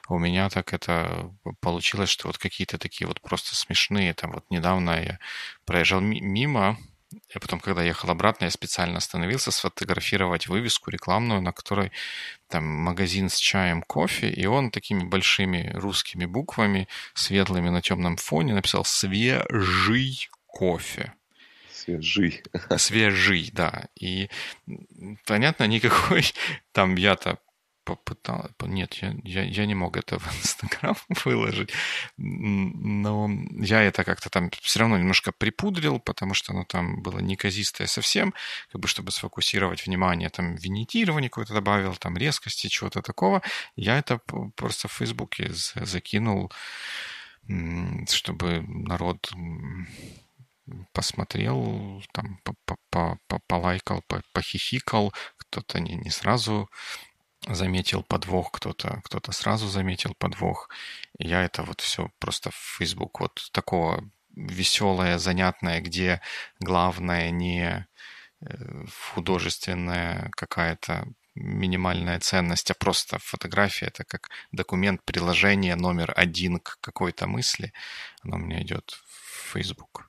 у 0.08 0.18
меня 0.18 0.48
так 0.48 0.72
это 0.72 1.34
получилось, 1.60 2.10
что 2.10 2.28
вот 2.28 2.38
какие-то 2.38 2.78
такие 2.78 3.08
вот 3.08 3.20
просто 3.20 3.56
смешные, 3.56 4.14
там 4.14 4.32
вот 4.32 4.44
недавно 4.50 4.90
я 5.02 5.18
проезжал 5.64 6.00
мимо, 6.00 6.78
и 7.34 7.38
потом, 7.38 7.60
когда 7.60 7.82
ехал 7.82 8.10
обратно, 8.10 8.44
я 8.44 8.50
специально 8.50 8.98
остановился 8.98 9.50
сфотографировать 9.50 10.46
вывеску 10.46 10.90
рекламную, 10.90 11.40
на 11.40 11.52
которой 11.52 11.90
там 12.48 12.64
магазин 12.64 13.30
с 13.30 13.38
чаем, 13.38 13.82
кофе, 13.82 14.30
и 14.30 14.46
он 14.46 14.70
такими 14.70 15.04
большими 15.04 15.72
русскими 15.74 16.26
буквами, 16.26 16.86
светлыми 17.14 17.70
на 17.70 17.80
темном 17.80 18.18
фоне 18.18 18.54
написал 18.54 18.84
«Свежий 18.84 20.28
кофе». 20.46 21.14
Свежий. 21.88 22.42
Свежий, 22.76 23.50
да. 23.52 23.88
И 23.98 24.28
понятно, 25.26 25.64
никакой 25.64 26.24
там 26.72 26.96
я-то 26.96 27.38
попытал... 27.84 28.50
Нет, 28.66 28.94
я, 28.94 29.14
я, 29.24 29.42
я 29.44 29.64
не 29.64 29.74
мог 29.74 29.96
это 29.96 30.18
в 30.18 30.26
Инстаграм 30.40 30.94
выложить, 31.24 31.72
но 32.18 33.30
я 33.58 33.82
это 33.82 34.04
как-то 34.04 34.28
там 34.28 34.50
все 34.60 34.80
равно 34.80 34.98
немножко 34.98 35.32
припудрил, 35.32 35.98
потому 35.98 36.34
что 36.34 36.52
оно 36.52 36.64
там 36.64 37.02
было 37.02 37.20
неказистое 37.20 37.86
совсем, 37.86 38.34
как 38.70 38.82
бы 38.82 38.88
чтобы 38.88 39.10
сфокусировать 39.10 39.86
внимание, 39.86 40.28
там 40.28 40.56
винитирование 40.56 41.30
какое-то 41.30 41.54
добавил, 41.54 41.94
там 41.94 42.18
резкости, 42.18 42.68
чего-то 42.68 43.00
такого. 43.00 43.40
Я 43.76 43.98
это 43.98 44.20
просто 44.56 44.88
в 44.88 44.92
Фейсбуке 44.92 45.50
закинул, 45.50 46.52
чтобы 48.06 48.62
народ 48.68 49.32
посмотрел, 50.92 52.02
там, 52.12 52.40
полайкал, 53.46 54.02
похихикал, 54.32 55.12
кто-то 55.36 55.80
не, 55.80 55.94
не 55.96 56.10
сразу 56.10 56.68
заметил 57.46 58.02
подвох, 58.02 58.52
кто-то 58.52 59.00
кто 59.04 59.20
сразу 59.32 59.68
заметил 59.68 60.14
подвох. 60.18 60.68
И 61.18 61.28
я 61.28 61.44
это 61.44 61.62
вот 61.62 61.80
все 61.80 62.10
просто 62.18 62.50
в 62.50 62.76
Facebook 62.78 63.20
вот 63.20 63.48
такого 63.52 64.04
веселое, 64.34 65.18
занятное, 65.18 65.80
где 65.80 66.20
главное 66.60 67.30
не 67.30 67.86
э, 68.40 68.84
художественная 69.14 70.30
какая-то 70.36 71.06
минимальная 71.34 72.20
ценность, 72.20 72.70
а 72.70 72.74
просто 72.74 73.18
фотография 73.20 73.86
это 73.86 74.04
как 74.04 74.28
документ, 74.52 75.04
приложение 75.04 75.76
номер 75.76 76.12
один 76.16 76.58
к 76.58 76.78
какой-то 76.80 77.26
мысли. 77.26 77.72
Оно 78.22 78.38
меня 78.38 78.62
идет 78.62 78.90
в 78.90 79.52
Facebook 79.52 80.07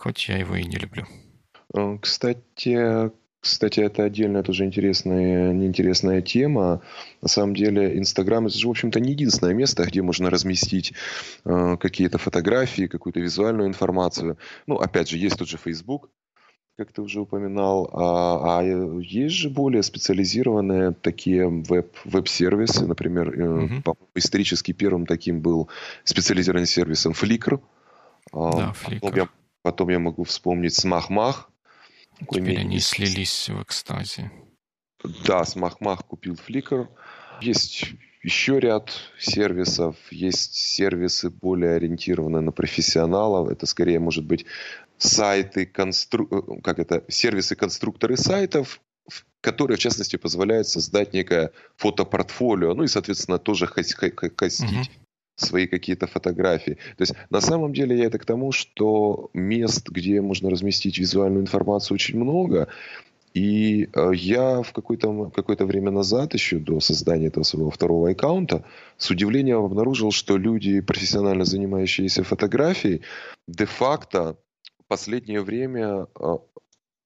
хоть 0.00 0.28
я 0.28 0.38
его 0.38 0.56
и 0.56 0.64
не 0.64 0.76
люблю. 0.76 1.04
Э, 1.74 1.98
кстати, 2.00 3.10
кстати, 3.40 3.80
это 3.80 4.04
отдельная 4.04 4.42
тоже 4.42 4.64
интересная, 4.64 5.52
неинтересная 5.52 6.22
тема. 6.22 6.80
На 7.22 7.28
самом 7.28 7.54
деле, 7.54 7.98
Инстаграм 7.98 8.46
это 8.46 8.56
же, 8.56 8.66
в 8.66 8.70
общем-то, 8.70 8.98
не 8.98 9.12
единственное 9.12 9.54
место, 9.54 9.84
где 9.84 10.02
можно 10.02 10.30
разместить 10.30 10.94
э, 11.44 11.76
какие-то 11.78 12.18
фотографии, 12.18 12.86
какую-то 12.86 13.20
визуальную 13.20 13.68
информацию. 13.68 14.38
Ну, 14.66 14.76
опять 14.76 15.10
же, 15.10 15.18
есть 15.18 15.38
тот 15.38 15.48
же 15.48 15.58
Facebook, 15.58 16.10
как 16.76 16.92
ты 16.92 17.02
уже 17.02 17.20
упоминал, 17.20 17.90
а, 17.92 18.60
а 18.60 18.62
есть 18.62 19.34
же 19.34 19.50
более 19.50 19.82
специализированные 19.82 20.92
такие 20.92 21.46
веб, 21.46 21.94
веб-сервисы, 22.06 22.86
например, 22.86 23.38
mm-hmm. 23.38 23.96
исторически 24.14 24.72
первым 24.72 25.04
таким 25.04 25.42
был 25.42 25.68
специализированный 26.04 26.66
сервисом 26.66 27.12
Flickr. 27.12 27.60
А, 28.32 28.50
да, 28.52 28.74
Flickr. 28.82 29.16
Я 29.16 29.28
Потом 29.62 29.90
я 29.90 29.98
могу 29.98 30.24
вспомнить 30.24 30.74
Смах-Мах. 30.74 31.50
Теперь 32.30 32.60
они 32.60 32.80
слились 32.80 33.48
в 33.48 33.62
экстазе. 33.62 34.30
Да, 35.24 35.44
Смах-Мах 35.44 36.04
купил 36.06 36.34
Flickr. 36.34 36.88
Есть 37.40 37.86
еще 38.22 38.60
ряд 38.60 38.90
сервисов. 39.18 39.96
Есть 40.10 40.54
сервисы 40.54 41.30
более 41.30 41.76
ориентированные 41.76 42.42
на 42.42 42.52
профессионалов. 42.52 43.48
Это 43.48 43.66
скорее 43.66 43.98
может 43.98 44.24
быть 44.24 44.46
сайты, 44.98 45.66
констру... 45.66 46.28
Э, 46.30 46.60
как 46.62 46.78
это, 46.78 47.04
сервисы-конструкторы 47.08 48.16
сайтов, 48.16 48.80
которые, 49.40 49.78
в 49.78 49.80
частности, 49.80 50.16
позволяют 50.16 50.68
создать 50.68 51.14
некое 51.14 51.52
фотопортфолио, 51.76 52.74
ну 52.74 52.82
и, 52.82 52.88
соответственно, 52.88 53.38
тоже 53.38 53.66
хостить 53.66 54.62
угу 54.62 54.84
свои 55.36 55.66
какие-то 55.66 56.06
фотографии. 56.06 56.74
То 56.96 57.02
есть 57.02 57.14
на 57.30 57.40
самом 57.40 57.72
деле 57.72 57.96
я 57.96 58.06
это 58.06 58.18
к 58.18 58.24
тому, 58.24 58.52
что 58.52 59.30
мест, 59.32 59.88
где 59.88 60.20
можно 60.20 60.50
разместить 60.50 60.98
визуальную 60.98 61.42
информацию, 61.42 61.94
очень 61.94 62.18
много. 62.18 62.68
И 63.32 63.88
э, 63.94 64.10
я 64.14 64.62
в 64.62 64.72
какое-то, 64.72 65.30
какое-то 65.30 65.64
время 65.64 65.90
назад, 65.92 66.34
еще 66.34 66.58
до 66.58 66.80
создания 66.80 67.28
этого 67.28 67.44
своего 67.44 67.70
второго 67.70 68.10
аккаунта, 68.10 68.64
с 68.96 69.08
удивлением 69.10 69.64
обнаружил, 69.64 70.10
что 70.10 70.36
люди, 70.36 70.80
профессионально 70.80 71.44
занимающиеся 71.44 72.24
фотографией, 72.24 73.02
де-факто 73.46 74.36
последнее 74.90 75.42
время 75.42 76.08
э, 76.18 76.38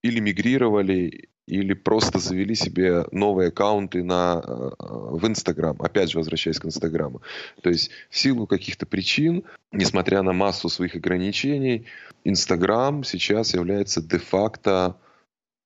или 0.02 0.20
мигрировали, 0.20 1.28
или 1.46 1.74
просто 1.74 2.18
завели 2.18 2.54
себе 2.54 3.04
новые 3.12 3.48
аккаунты 3.48 4.02
на, 4.02 4.42
э, 4.42 4.70
в 4.78 5.26
Инстаграм, 5.26 5.76
опять 5.80 6.10
же 6.10 6.18
возвращаясь 6.18 6.58
к 6.58 6.64
Инстаграму. 6.64 7.20
То 7.62 7.70
есть 7.70 7.90
в 8.08 8.18
силу 8.18 8.46
каких-то 8.46 8.86
причин, 8.86 9.44
несмотря 9.70 10.22
на 10.22 10.32
массу 10.32 10.68
своих 10.68 10.94
ограничений, 10.94 11.86
Инстаграм 12.24 13.04
сейчас 13.04 13.52
является 13.52 14.00
де-факто 14.00 14.96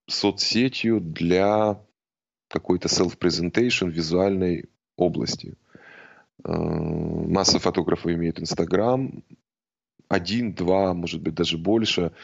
соцсетью 0.08 1.00
для 1.00 1.80
какой-то 2.48 2.88
self-presentation 2.88 3.90
визуальной 3.90 4.64
области. 4.96 5.54
Э, 6.44 6.50
масса 6.52 7.60
фотографов 7.60 8.10
имеет 8.10 8.40
Инстаграм, 8.40 9.22
один, 10.08 10.54
два, 10.54 10.94
может 10.94 11.20
быть, 11.20 11.34
даже 11.34 11.56
больше– 11.56 12.10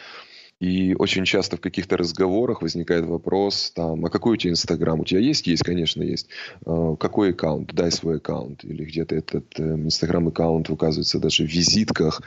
и 0.65 0.95
очень 0.95 1.27
часто 1.27 1.59
в 1.59 1.61
каких-то 1.61 1.99
разговорах 1.99 2.63
возникает 2.63 3.05
вопрос, 3.05 3.71
там, 3.75 4.07
а 4.07 4.09
какой 4.09 4.33
у 4.33 4.37
тебя 4.39 4.53
Инстаграм? 4.53 4.99
У 4.99 5.05
тебя 5.05 5.21
есть? 5.21 5.47
Есть, 5.47 5.63
конечно, 5.63 6.03
есть. 6.03 6.29
А, 6.65 6.97
какой 6.97 7.33
аккаунт? 7.33 7.75
Дай 7.75 7.93
свой 7.93 8.17
аккаунт. 8.17 8.65
Или 8.65 8.87
где-то 8.87 9.15
этот 9.15 9.61
эм, 9.61 9.85
Инстаграм-аккаунт 9.85 10.71
указывается 10.71 11.19
даже 11.19 11.47
в 11.47 11.51
визитках 11.51 12.23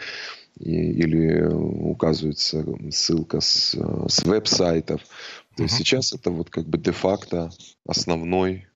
или 0.59 1.45
указывается 1.45 2.63
ссылка 2.91 3.41
с, 3.41 3.75
с 4.07 4.23
веб-сайтов. 4.23 5.01
То 5.01 5.07
uh-huh. 5.07 5.65
есть 5.65 5.75
сейчас 5.75 6.13
это 6.13 6.29
вот 6.29 6.51
как 6.51 6.67
бы 6.67 6.77
де-факто 6.77 7.49
основной, 7.87 8.67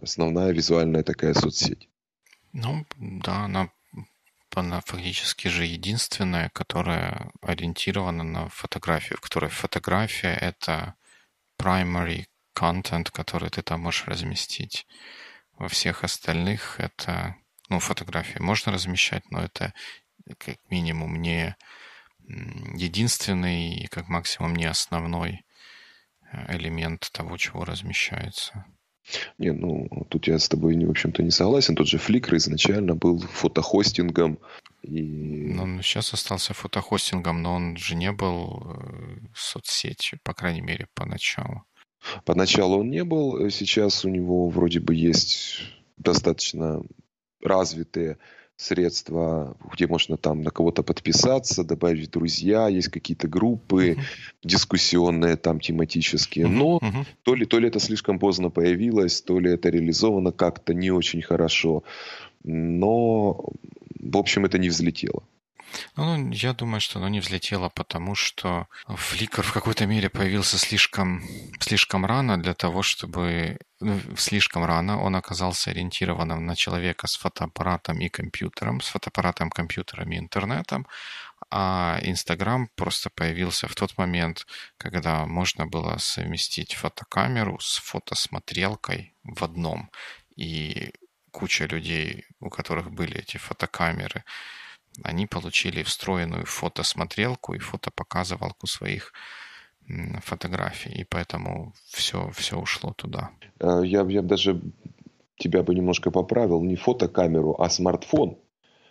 основная 0.00 0.52
визуальная 0.52 1.02
такая 1.02 1.34
соцсеть. 1.34 1.88
Ну, 2.52 2.86
да, 2.98 3.46
она 3.46 3.68
она 4.58 4.80
фактически 4.80 5.48
же 5.48 5.64
единственная, 5.64 6.50
которая 6.50 7.30
ориентирована 7.42 8.22
на 8.22 8.48
фотографию, 8.48 9.18
в 9.18 9.20
которой 9.20 9.50
фотография— 9.50 10.34
это 10.40 10.94
primary 11.60 12.26
content, 12.56 13.10
который 13.12 13.50
ты 13.50 13.62
там 13.62 13.80
можешь 13.80 14.06
разместить. 14.06 14.86
Во 15.52 15.68
всех 15.68 16.04
остальных 16.04 16.80
это, 16.80 17.36
ну, 17.68 17.78
фотографии 17.80 18.38
можно 18.38 18.72
размещать, 18.72 19.30
но 19.30 19.40
это 19.42 19.72
как 20.38 20.56
минимум 20.70 21.20
не 21.20 21.56
единственный 22.28 23.76
и 23.76 23.86
как 23.86 24.08
максимум 24.08 24.56
не 24.56 24.64
основной 24.64 25.44
э, 26.32 26.56
элемент 26.56 27.08
того, 27.12 27.36
чего 27.36 27.64
размещается. 27.64 28.66
Не, 29.38 29.52
ну, 29.52 29.88
тут 30.08 30.26
я 30.26 30.38
с 30.38 30.48
тобой, 30.48 30.76
в 30.84 30.90
общем-то, 30.90 31.22
не 31.22 31.30
согласен. 31.30 31.74
Тот 31.76 31.86
же 31.86 31.98
Flickr 31.98 32.36
изначально 32.36 32.94
был 32.94 33.18
фотохостингом. 33.18 34.38
И... 34.82 35.52
Ну, 35.54 35.62
он 35.62 35.82
сейчас 35.82 36.12
остался 36.12 36.54
фотохостингом, 36.54 37.42
но 37.42 37.54
он 37.54 37.76
же 37.76 37.94
не 37.94 38.12
был 38.12 38.62
э, 38.64 39.18
соцсетью, 39.34 40.18
по 40.22 40.34
крайней 40.34 40.60
мере, 40.60 40.86
поначалу. 40.94 41.64
Поначалу 42.24 42.80
он 42.80 42.90
не 42.90 43.04
был. 43.04 43.50
Сейчас 43.50 44.04
у 44.04 44.08
него 44.08 44.48
вроде 44.48 44.80
бы 44.80 44.94
есть 44.94 45.60
достаточно 45.96 46.82
развитые 47.42 48.18
средства, 48.56 49.56
где 49.72 49.86
можно 49.86 50.16
там 50.16 50.42
на 50.42 50.50
кого-то 50.50 50.82
подписаться, 50.82 51.62
добавить 51.62 52.10
друзья, 52.10 52.68
есть 52.68 52.88
какие-то 52.88 53.28
группы 53.28 53.90
uh-huh. 53.90 54.00
дискуссионные, 54.42 55.36
там 55.36 55.60
тематические. 55.60 56.46
Uh-huh. 56.46 56.50
Но 56.50 56.78
uh-huh. 56.78 57.06
То, 57.22 57.34
ли, 57.34 57.44
то 57.44 57.58
ли 57.58 57.68
это 57.68 57.80
слишком 57.80 58.18
поздно 58.18 58.50
появилось, 58.50 59.20
то 59.20 59.38
ли 59.38 59.52
это 59.52 59.68
реализовано 59.68 60.32
как-то 60.32 60.72
не 60.72 60.90
очень 60.90 61.20
хорошо. 61.20 61.84
Но, 62.44 63.52
в 64.00 64.16
общем, 64.16 64.46
это 64.46 64.58
не 64.58 64.68
взлетело. 64.68 65.22
Ну, 65.96 66.30
я 66.30 66.52
думаю, 66.52 66.80
что 66.80 66.98
оно 66.98 67.08
не 67.08 67.20
взлетело, 67.20 67.68
потому 67.68 68.14
что 68.14 68.68
Flickr 68.88 69.42
в 69.42 69.52
какой-то 69.52 69.86
мере 69.86 70.08
появился 70.08 70.58
слишком, 70.58 71.22
слишком 71.60 72.06
рано 72.06 72.40
для 72.40 72.54
того, 72.54 72.82
чтобы... 72.82 73.58
Ну, 73.80 74.00
слишком 74.16 74.64
рано 74.64 75.02
он 75.02 75.16
оказался 75.16 75.70
ориентированным 75.70 76.46
на 76.46 76.56
человека 76.56 77.06
с 77.06 77.16
фотоаппаратом 77.16 78.00
и 78.00 78.08
компьютером, 78.08 78.80
с 78.80 78.88
фотоаппаратом, 78.88 79.50
компьютером 79.50 80.12
и 80.12 80.18
интернетом, 80.18 80.86
а 81.50 81.98
Инстаграм 82.02 82.68
просто 82.74 83.10
появился 83.10 83.68
в 83.68 83.74
тот 83.74 83.98
момент, 83.98 84.46
когда 84.78 85.26
можно 85.26 85.66
было 85.66 85.98
совместить 85.98 86.74
фотокамеру 86.74 87.58
с 87.60 87.78
фотосмотрелкой 87.78 89.14
в 89.24 89.44
одном. 89.44 89.90
И 90.36 90.92
куча 91.30 91.66
людей, 91.66 92.24
у 92.40 92.48
которых 92.48 92.90
были 92.90 93.18
эти 93.18 93.36
фотокамеры, 93.36 94.24
они 95.04 95.26
получили 95.26 95.82
встроенную 95.82 96.46
фотосмотрелку 96.46 97.54
и 97.54 97.58
фотопоказывалку 97.58 98.66
своих 98.66 99.12
фотографий, 100.22 100.90
и 100.90 101.04
поэтому 101.04 101.72
все, 101.88 102.30
все 102.30 102.58
ушло 102.58 102.92
туда. 102.92 103.30
Э, 103.60 103.82
я, 103.84 104.02
я 104.02 104.22
даже 104.22 104.60
тебя 105.38 105.62
бы 105.62 105.74
немножко 105.74 106.10
поправил, 106.10 106.62
не 106.62 106.76
фотокамеру, 106.76 107.54
а 107.60 107.70
смартфон. 107.70 108.38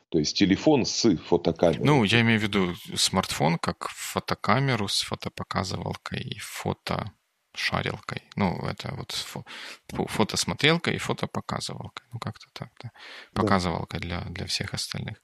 То 0.10 0.20
есть 0.20 0.38
телефон 0.38 0.86
с 0.86 1.16
фотокамерой. 1.28 1.86
Ну, 1.86 2.04
я 2.04 2.22
имею 2.22 2.40
в 2.40 2.44
виду 2.44 2.74
смартфон 2.96 3.58
как 3.58 3.90
фотокамеру 3.90 4.88
с 4.88 5.02
фотопоказывалкой 5.02 6.22
и 6.22 6.40
фотошарилкой. 6.40 8.22
Ну, 8.36 8.58
это 8.66 8.94
вот 8.96 9.12
фо 9.12 9.44
фотосмотрелка 9.90 10.92
и 10.92 10.98
фотопоказывалка. 10.98 12.04
Ну, 12.14 12.20
как-то 12.20 12.46
так, 12.54 12.70
да. 12.82 12.92
Показывалка 13.34 14.00
да. 14.00 14.08
для, 14.08 14.22
для 14.30 14.46
всех 14.46 14.74
остальных. 14.74 15.18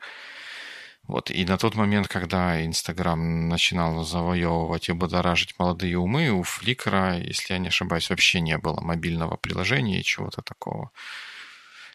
Вот. 1.11 1.29
И 1.29 1.43
на 1.43 1.57
тот 1.57 1.75
момент, 1.75 2.07
когда 2.07 2.65
Инстаграм 2.65 3.49
начинал 3.49 4.05
завоевывать 4.05 4.87
и 4.87 4.93
будоражить 4.93 5.59
молодые 5.59 5.97
умы, 5.97 6.29
у 6.29 6.41
Фликра, 6.41 7.17
если 7.17 7.51
я 7.51 7.59
не 7.59 7.67
ошибаюсь, 7.67 8.09
вообще 8.09 8.39
не 8.39 8.57
было 8.57 8.79
мобильного 8.79 9.35
приложения 9.35 9.99
и 9.99 10.05
чего-то 10.05 10.41
такого. 10.41 10.91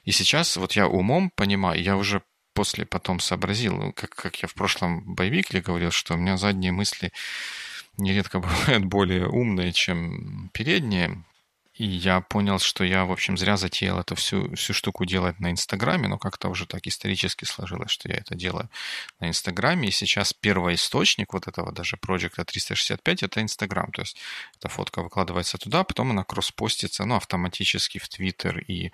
И 0.04 0.12
сейчас 0.12 0.58
вот 0.58 0.72
я 0.72 0.86
умом 0.86 1.30
понимаю, 1.30 1.82
я 1.82 1.96
уже 1.96 2.20
после 2.52 2.84
потом 2.84 3.18
сообразил, 3.18 3.90
как, 3.94 4.10
как 4.10 4.42
я 4.42 4.48
в 4.48 4.52
прошлом 4.52 5.14
боевике 5.14 5.62
говорил, 5.62 5.92
что 5.92 6.12
у 6.12 6.18
меня 6.18 6.36
задние 6.36 6.72
мысли 6.72 7.10
нередко 7.96 8.38
бывают 8.40 8.84
более 8.84 9.28
умные, 9.28 9.72
чем 9.72 10.50
передние. 10.52 11.24
И 11.78 11.84
я 11.86 12.22
понял, 12.22 12.58
что 12.58 12.84
я, 12.84 13.04
в 13.04 13.12
общем, 13.12 13.36
зря 13.36 13.58
затеял 13.58 14.00
эту 14.00 14.14
всю, 14.14 14.54
всю 14.54 14.72
штуку 14.72 15.04
делать 15.04 15.38
на 15.40 15.50
Инстаграме, 15.50 16.08
но 16.08 16.16
как-то 16.18 16.48
уже 16.48 16.66
так 16.66 16.86
исторически 16.86 17.44
сложилось, 17.44 17.90
что 17.90 18.08
я 18.08 18.16
это 18.16 18.34
делаю 18.34 18.70
на 19.20 19.28
Инстаграме. 19.28 19.88
И 19.88 19.90
сейчас 19.90 20.32
первый 20.32 20.76
источник 20.76 21.34
вот 21.34 21.48
этого 21.48 21.72
даже 21.72 21.98
проекта 21.98 22.46
365— 22.46 23.22
это 23.24 23.42
Инстаграм. 23.42 23.92
То 23.92 24.02
есть 24.02 24.16
эта 24.58 24.68
фотка 24.70 25.02
выкладывается 25.02 25.58
туда, 25.58 25.84
потом 25.84 26.12
она 26.12 26.24
кросспостится 26.24 27.04
ну, 27.04 27.16
автоматически 27.16 27.98
в 27.98 28.08
Твиттер 28.08 28.58
и 28.60 28.90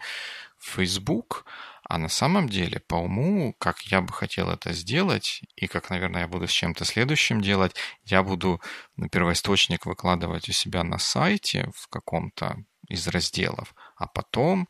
в 0.59 0.74
Фейсбук. 0.74 1.45
А 1.85 1.99
на 1.99 2.09
самом 2.09 2.49
деле, 2.49 2.80
по 2.80 2.97
уму, 2.97 3.55
как 3.59 3.83
я 3.83 4.01
бы 4.01 4.12
хотел 4.12 4.51
это 4.51 4.72
сделать, 4.72 5.43
и 5.55 5.68
как, 5.68 5.91
наверное, 5.91 6.22
я 6.22 6.28
буду 6.28 6.49
с 6.49 6.53
чем-то 6.53 6.85
следующим 6.85 7.43
делать, 7.43 7.76
я 8.05 8.24
буду 8.24 8.61
на 8.97 9.09
первоисточник 9.09 9.87
выкладывать 9.87 10.49
у 10.49 10.53
себя 10.53 10.83
на 10.83 10.99
сайте 10.99 11.70
в 11.76 11.89
каком-то 11.89 12.64
из 12.93 13.07
разделов, 13.09 13.74
а 13.97 14.07
потом 14.07 14.68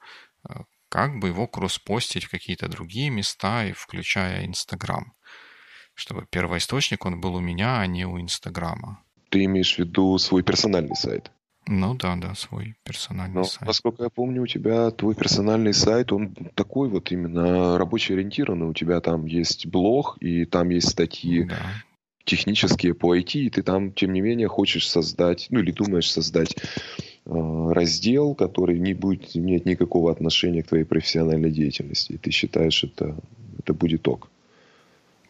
э, 0.49 0.55
как 0.89 1.19
бы 1.19 1.29
его 1.29 1.47
кросспостить 1.47 2.25
в 2.25 2.31
какие-то 2.31 2.69
другие 2.69 3.11
места, 3.11 3.65
и 3.65 3.73
включая 3.73 4.45
Инстаграм. 4.45 5.15
Чтобы 5.95 6.27
первоисточник 6.31 7.05
он 7.05 7.21
был 7.21 7.35
у 7.35 7.41
меня, 7.41 7.81
а 7.81 7.87
не 7.87 8.05
у 8.07 8.21
Инстаграма. 8.21 9.03
Ты 9.31 9.45
имеешь 9.45 9.77
в 9.77 9.79
виду 9.79 10.19
свой 10.19 10.43
персональный 10.43 10.97
сайт? 10.97 11.31
Ну 11.67 11.95
да, 11.95 12.17
да, 12.17 12.35
свой 12.35 12.75
персональный 12.83 13.37
Но, 13.37 13.45
сайт. 13.45 13.67
Насколько 13.67 14.05
я 14.05 14.11
помню, 14.11 14.43
у 14.43 14.47
тебя 14.47 14.91
твой 14.91 15.15
персональный 15.15 15.73
сайт, 15.73 16.13
он 16.13 16.35
такой 16.55 16.89
вот 16.89 17.13
именно 17.13 17.79
рабочий 17.79 18.15
ориентированный. 18.15 18.67
У 18.67 18.75
тебя 18.75 19.01
там 19.01 19.27
есть 19.27 19.67
блог, 19.67 20.17
и 20.21 20.45
там 20.45 20.71
есть 20.71 20.91
статьи 20.91 21.45
да. 21.45 21.57
технические 22.25 22.95
по 22.95 23.17
IT, 23.17 23.39
и 23.39 23.51
ты 23.51 23.63
там, 23.63 23.93
тем 23.93 24.13
не 24.13 24.21
менее, 24.21 24.49
хочешь 24.49 24.89
создать, 24.89 25.47
ну 25.51 25.61
или 25.61 25.71
думаешь 25.71 26.11
создать 26.11 26.57
раздел, 27.25 28.35
который 28.35 28.79
не 28.79 28.95
будет 28.95 29.37
иметь 29.37 29.65
никакого 29.65 30.11
отношения 30.11 30.63
к 30.63 30.69
твоей 30.69 30.85
профессиональной 30.85 31.51
деятельности. 31.51 32.13
И 32.13 32.19
ты 32.19 32.31
считаешь, 32.31 32.83
это, 32.85 33.17
это 33.59 33.75
будет 33.75 34.07
ок. 34.09 34.29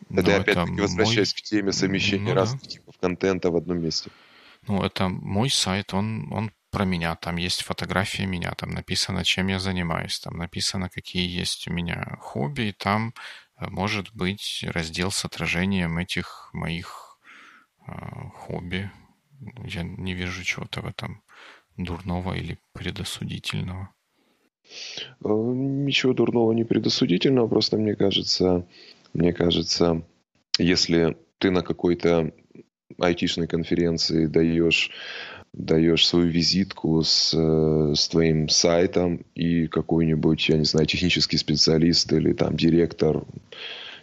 Ну, 0.09 0.20
это 0.20 0.36
опять-таки 0.36 0.80
возвращаясь 0.80 1.34
мой... 1.34 1.40
к 1.40 1.43
теме 1.43 1.72
совмещения 1.72 2.30
ну, 2.30 2.34
разных 2.34 2.62
да. 2.62 2.68
типов 2.68 2.95
контента 2.99 3.51
в 3.51 3.57
одном 3.57 3.82
месте. 3.82 4.11
Ну, 4.66 4.82
это 4.82 5.09
мой 5.09 5.51
сайт, 5.51 5.93
он, 5.93 6.32
он 6.32 6.53
про 6.70 6.84
меня. 6.84 7.14
Там 7.16 7.36
есть 7.36 7.62
фотографии 7.62 8.22
меня, 8.22 8.53
там 8.53 8.70
написано, 8.70 9.24
чем 9.24 9.49
я 9.49 9.59
занимаюсь, 9.59 10.18
там 10.20 10.38
написано, 10.38 10.88
какие 10.88 11.28
есть 11.28 11.68
у 11.68 11.72
меня 11.72 12.16
хобби, 12.20 12.62
и 12.62 12.72
там 12.72 13.14
э, 13.57 13.66
может 13.68 14.12
быть 14.14 14.64
раздел 14.68 15.11
с 15.11 15.24
отражением 15.24 15.99
этих 15.99 16.51
моих 16.53 17.18
э, 17.86 17.93
хобби. 18.34 18.90
Я 19.64 19.82
не 19.82 20.14
вижу 20.14 20.45
чего-то 20.45 20.80
в 20.80 20.86
этом 20.86 21.22
дурного 21.76 22.34
или 22.34 22.58
предосудительного? 22.72 23.90
Э, 25.24 25.28
ничего 25.28 26.12
дурного, 26.12 26.52
не 26.52 26.64
предосудительного, 26.64 27.48
просто 27.48 27.76
мне 27.76 27.94
кажется, 27.94 28.66
мне 29.12 29.32
кажется, 29.32 30.02
если 30.58 31.16
ты 31.38 31.50
на 31.50 31.62
какой-то 31.62 32.32
айтишной 32.98 33.46
конференции 33.46 34.26
даешь, 34.26 34.90
даешь 35.52 36.06
свою 36.06 36.26
визитку 36.26 37.02
с, 37.02 37.34
э, 37.34 37.94
с 37.94 38.08
твоим 38.08 38.48
сайтом 38.48 39.24
и 39.34 39.66
какой-нибудь, 39.66 40.48
я 40.48 40.56
не 40.56 40.64
знаю, 40.64 40.86
технический 40.86 41.36
специалист 41.36 42.12
или 42.12 42.32
там 42.32 42.56
директор 42.56 43.24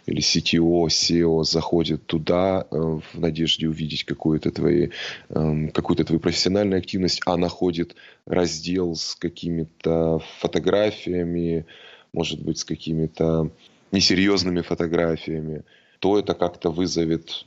или 0.06 0.20
CTO, 0.20 0.86
SEO 0.86 1.44
заходит 1.44 2.06
туда 2.06 2.66
э, 2.70 2.76
в 2.76 3.20
надежде 3.20 3.68
увидеть 3.68 4.04
какую-то 4.04 4.50
твои, 4.50 4.88
эм, 5.30 5.70
какую-то 5.70 6.04
твою 6.04 6.20
профессиональную 6.20 6.78
активность, 6.78 7.20
а 7.26 7.36
находит 7.36 7.94
раздел 8.26 8.94
с 8.94 9.14
какими-то 9.14 10.20
фотографиями, 10.38 11.66
может 12.12 12.42
быть, 12.42 12.58
с 12.58 12.64
какими-то 12.64 13.50
несерьезными 13.92 14.62
фотографиями, 14.62 15.62
то 15.98 16.18
это 16.18 16.34
как-то 16.34 16.70
вызовет 16.70 17.46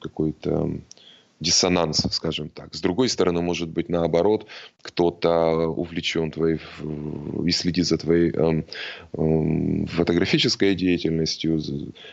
какой-то 0.00 0.80
диссонанс, 1.40 2.06
скажем 2.12 2.50
так. 2.50 2.74
С 2.74 2.80
другой 2.80 3.08
стороны, 3.08 3.40
может 3.40 3.70
быть, 3.70 3.88
наоборот, 3.88 4.46
кто-то 4.82 5.68
увлечен 5.68 6.30
твоей 6.30 6.60
и 7.46 7.50
следит 7.50 7.86
за 7.86 7.96
твоей 7.96 8.30
эм, 8.30 8.66
эм, 9.14 9.86
фотографической 9.86 10.74
деятельностью, 10.74 11.60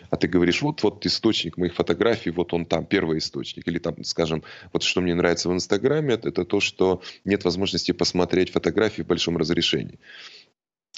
а 0.10 0.16
ты 0.16 0.28
говоришь, 0.28 0.62
вот, 0.62 0.82
вот 0.84 1.06
источник 1.06 1.58
моих 1.58 1.76
фотографий, 1.76 2.32
вот 2.32 2.54
он 2.54 2.66
там, 2.66 2.86
первый 2.86 3.18
источник. 3.18 3.68
Или 3.68 3.80
там, 3.80 4.04
скажем, 4.04 4.44
вот 4.72 4.84
что 4.84 5.02
мне 5.02 5.14
нравится 5.14 5.50
в 5.50 5.54
Инстаграме, 5.54 6.14
это 6.14 6.46
то, 6.46 6.60
что 6.62 7.02
нет 7.26 7.44
возможности 7.44 7.92
посмотреть 7.92 8.52
фотографии 8.52 9.02
в 9.02 9.08
большом 9.08 9.38
разрешении. 9.38 10.00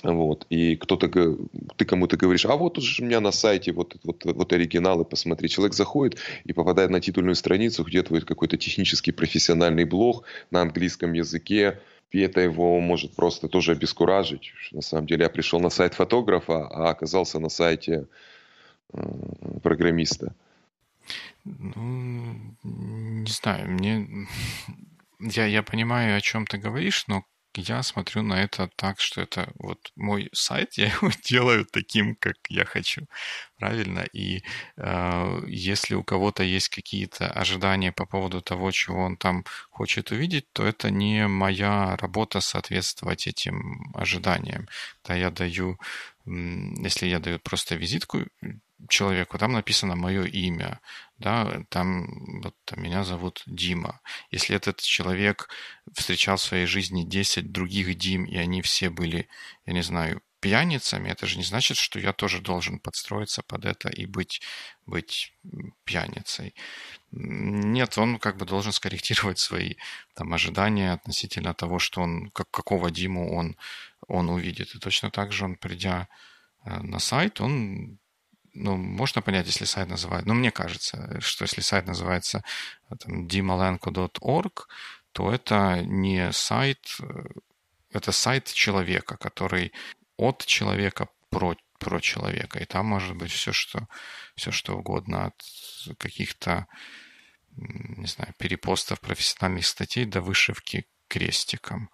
Вот. 0.04 0.46
И 0.50 0.76
кто-то, 0.78 1.10
ты 1.76 1.86
кому-то 1.86 2.16
говоришь, 2.16 2.46
а 2.46 2.56
вот 2.56 2.78
уже 2.78 3.04
у 3.04 3.06
меня 3.06 3.20
на 3.20 3.32
сайте 3.32 3.74
вот, 3.74 3.98
вот, 4.04 4.24
вот 4.24 4.54
оригиналы, 4.54 5.04
посмотри. 5.04 5.50
Человек 5.50 5.74
заходит 5.74 6.20
и 6.46 6.54
попадает 6.54 6.90
на 6.90 7.02
титульную 7.02 7.36
страницу, 7.36 7.84
где 7.84 8.02
твой 8.04 8.22
какой-то 8.22 8.58
технический 8.58 9.12
профессиональный 9.12 9.86
блог 9.86 10.24
на 10.52 10.62
английском 10.62 11.14
языке, 11.14 11.80
и 12.12 12.20
это 12.22 12.42
его 12.42 12.80
может 12.80 13.16
просто 13.16 13.48
тоже 13.48 13.74
обескуражить. 13.74 14.54
На 14.72 14.82
самом 14.82 15.06
деле 15.06 15.24
я 15.24 15.30
пришел 15.30 15.60
на 15.60 15.70
сайт 15.70 15.94
фотографа, 15.94 16.68
а 16.68 16.90
оказался 16.90 17.40
на 17.40 17.50
сайте 17.50 18.08
э, 18.94 19.02
программиста. 19.62 20.34
Ну, 21.44 22.36
не 22.64 23.32
знаю, 23.32 23.70
мне... 23.72 24.08
Я, 25.20 25.46
я 25.46 25.64
понимаю, 25.64 26.16
о 26.16 26.22
чем 26.22 26.48
ты 26.48 26.58
говоришь, 26.58 27.06
но 27.08 27.26
я 27.56 27.84
смотрю 27.84 28.24
на 28.24 28.42
это 28.44 28.70
так, 28.76 29.00
что 29.00 29.22
это 29.22 29.52
вот 29.56 29.92
мой 29.96 30.30
сайт, 30.34 30.74
я 30.78 30.88
его 30.88 31.12
делаю 31.24 31.66
таким, 31.66 32.16
как 32.16 32.36
я 32.50 32.66
хочу, 32.66 33.08
правильно? 33.58 34.06
И 34.14 34.44
э, 34.78 35.42
если 35.48 35.96
у 35.96 36.04
кого-то 36.04 36.44
есть 36.44 36.70
какие-то 36.70 37.28
ожидания 37.28 37.92
по 37.92 38.06
поводу 38.06 38.42
того, 38.42 38.72
чего 38.72 39.04
он 39.04 39.18
там 39.18 39.46
хочет 39.70 40.12
увидеть, 40.12 40.52
то 40.54 40.66
это 40.66 40.92
не 40.92 41.28
моя 41.28 41.98
работа 41.98 42.42
соответствовать 42.42 43.28
этим 43.28 43.92
ожиданиям. 43.94 44.68
Да, 45.06 45.16
я 45.16 45.30
даю 45.32 45.80
если 46.26 47.08
я 47.08 47.20
даю 47.20 47.40
просто 47.40 47.76
визитку 47.76 48.20
человеку, 48.88 49.38
там 49.38 49.54
написано 49.54 49.96
мое 49.96 50.24
имя, 50.26 50.80
да, 51.18 51.64
там, 51.70 52.42
вот, 52.42 52.56
там 52.66 52.82
меня 52.82 53.04
зовут 53.04 53.44
Дима. 53.46 54.02
Если 54.32 54.56
этот 54.56 54.80
человек 54.82 55.50
встречал 55.94 56.38
в 56.38 56.42
своей 56.42 56.66
жизни 56.66 57.04
10 57.04 57.52
других 57.52 57.96
Дим, 57.98 58.26
и 58.26 58.38
они 58.38 58.62
все 58.62 58.90
были, 58.90 59.28
я 59.66 59.74
не 59.74 59.84
знаю, 59.84 60.22
пьяницами, 60.40 61.10
это 61.10 61.28
же 61.28 61.38
не 61.38 61.44
значит, 61.44 61.78
что 61.78 62.00
я 62.00 62.14
тоже 62.14 62.40
должен 62.42 62.80
подстроиться 62.80 63.44
под 63.44 63.66
это 63.66 63.90
и 63.90 64.06
быть, 64.06 64.42
быть 64.86 65.34
пьяницей. 65.84 66.56
Нет, 67.12 67.98
он 67.98 68.20
как 68.20 68.38
бы 68.38 68.46
должен 68.46 68.72
скорректировать 68.72 69.40
свои 69.40 69.76
там, 70.16 70.34
ожидания 70.34 70.94
относительно 70.94 71.54
того, 71.54 71.80
что 71.80 72.02
он, 72.02 72.30
как, 72.32 72.50
какого 72.52 72.92
Диму 72.92 73.36
он, 73.36 73.58
он 74.08 74.30
увидит. 74.30 74.76
И 74.76 74.80
точно 74.80 75.12
так 75.12 75.34
же 75.34 75.46
он, 75.46 75.56
придя 75.56 76.08
э, 76.64 76.80
на 76.80 77.00
сайт, 77.00 77.42
он 77.42 77.99
ну, 78.60 78.76
можно 78.76 79.22
понять, 79.22 79.48
если 79.48 79.66
сайт 79.66 79.90
называется, 79.90 80.28
ну, 80.28 80.34
мне 80.34 80.52
кажется, 80.52 81.20
что 81.22 81.46
если 81.46 81.62
сайт 81.62 81.88
называется 81.88 82.44
э, 82.90 82.96
там, 82.98 83.26
dimalenko.org, 83.26 84.68
то 85.14 85.32
это 85.32 85.82
не 85.86 86.32
сайт, 86.34 86.98
э, 87.02 87.06
это 87.92 88.12
сайт 88.12 88.52
человека, 88.52 89.18
который 89.18 89.72
от 90.18 90.46
человека 90.46 91.08
про, 91.30 91.56
про 91.80 92.00
человека. 92.02 92.60
И 92.60 92.66
там 92.66 92.86
может 92.88 93.16
быть 93.16 93.32
все, 93.32 93.54
что, 93.54 93.88
все, 94.36 94.52
что 94.52 94.78
угодно, 94.78 95.28
от 95.28 95.98
каких-то, 95.98 96.68
не 97.56 98.08
знаю, 98.08 98.34
перепостов 98.38 99.00
профессиональных 99.00 99.66
статей 99.66 100.06
до 100.06 100.22
вышивки 100.22 100.86
крестиком. 101.08 101.90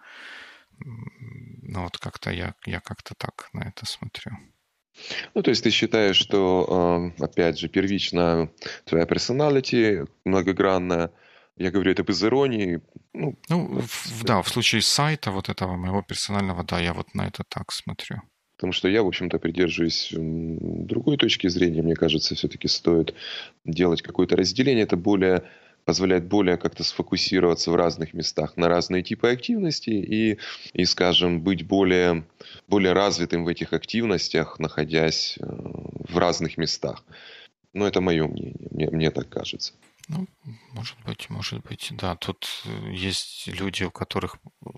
Ну 0.80 1.84
вот 1.84 1.98
как-то 2.00 2.32
я, 2.32 2.56
я 2.66 2.80
как-то 2.80 3.14
так 3.16 3.50
на 3.54 3.62
это 3.64 3.86
смотрю. 3.86 4.32
Ну, 5.34 5.42
то 5.42 5.50
есть 5.50 5.64
ты 5.64 5.70
считаешь, 5.70 6.16
что, 6.16 7.12
э, 7.18 7.24
опять 7.24 7.60
же, 7.60 7.68
первично 7.68 8.50
твоя 8.86 9.06
персоналити 9.06 10.06
многогранная, 10.24 11.12
я 11.58 11.72
говорю 11.72 11.92
это 11.92 12.04
без 12.04 12.24
иронии. 12.24 12.82
Ну, 13.14 13.36
ну 13.50 13.82
в, 13.82 14.24
да, 14.24 14.42
в 14.42 14.50
случае 14.50 14.82
сайта 14.82 15.32
вот 15.32 15.50
этого 15.50 15.76
моего 15.76 16.02
персонального, 16.02 16.64
да, 16.64 16.80
я 16.80 16.94
вот 16.94 17.14
на 17.14 17.28
это 17.28 17.44
так 17.48 17.72
смотрю. 17.72 18.22
Потому 18.58 18.74
что 18.74 18.88
я, 18.88 19.04
в 19.04 19.08
общем-то, 19.08 19.38
придерживаюсь 19.38 20.14
другой 20.14 21.18
точки 21.18 21.48
зрения. 21.48 21.82
Мне 21.82 21.96
кажется, 21.96 22.36
все-таки 22.36 22.68
стоит 22.68 23.14
делать 23.66 24.02
какое-то 24.02 24.38
разделение. 24.38 24.84
Это 24.84 24.96
более 24.96 25.44
позволяет 25.86 26.26
более 26.26 26.58
как-то 26.58 26.84
сфокусироваться 26.84 27.72
в 27.72 27.76
разных 27.76 28.14
местах 28.14 28.58
на 28.58 28.68
разные 28.68 29.04
типы 29.04 29.30
активностей 29.30 30.02
и, 30.02 30.40
и 30.74 30.86
скажем, 30.86 31.42
быть 31.42 31.66
более, 31.66 32.26
более 32.68 32.94
развитым 32.94 33.46
в 33.46 33.48
этих 33.48 33.72
активностях, 33.72 34.60
находясь 34.60 35.38
э, 35.40 35.46
в 35.46 36.18
разных 36.18 36.58
местах. 36.58 37.04
Но 37.74 37.88
это 37.88 38.02
мое 38.02 38.28
мнение, 38.28 38.68
мне, 38.72 38.90
мне 38.90 39.12
так 39.12 39.30
кажется. 39.30 39.74
Ну, 40.08 40.28
может 40.74 40.98
быть, 41.04 41.30
может 41.30 41.64
быть, 41.64 41.90
да. 41.92 42.16
Тут 42.16 42.48
э, 42.66 42.92
есть 42.94 43.48
люди, 43.48 43.84
у 43.84 43.92
которых, 43.92 44.38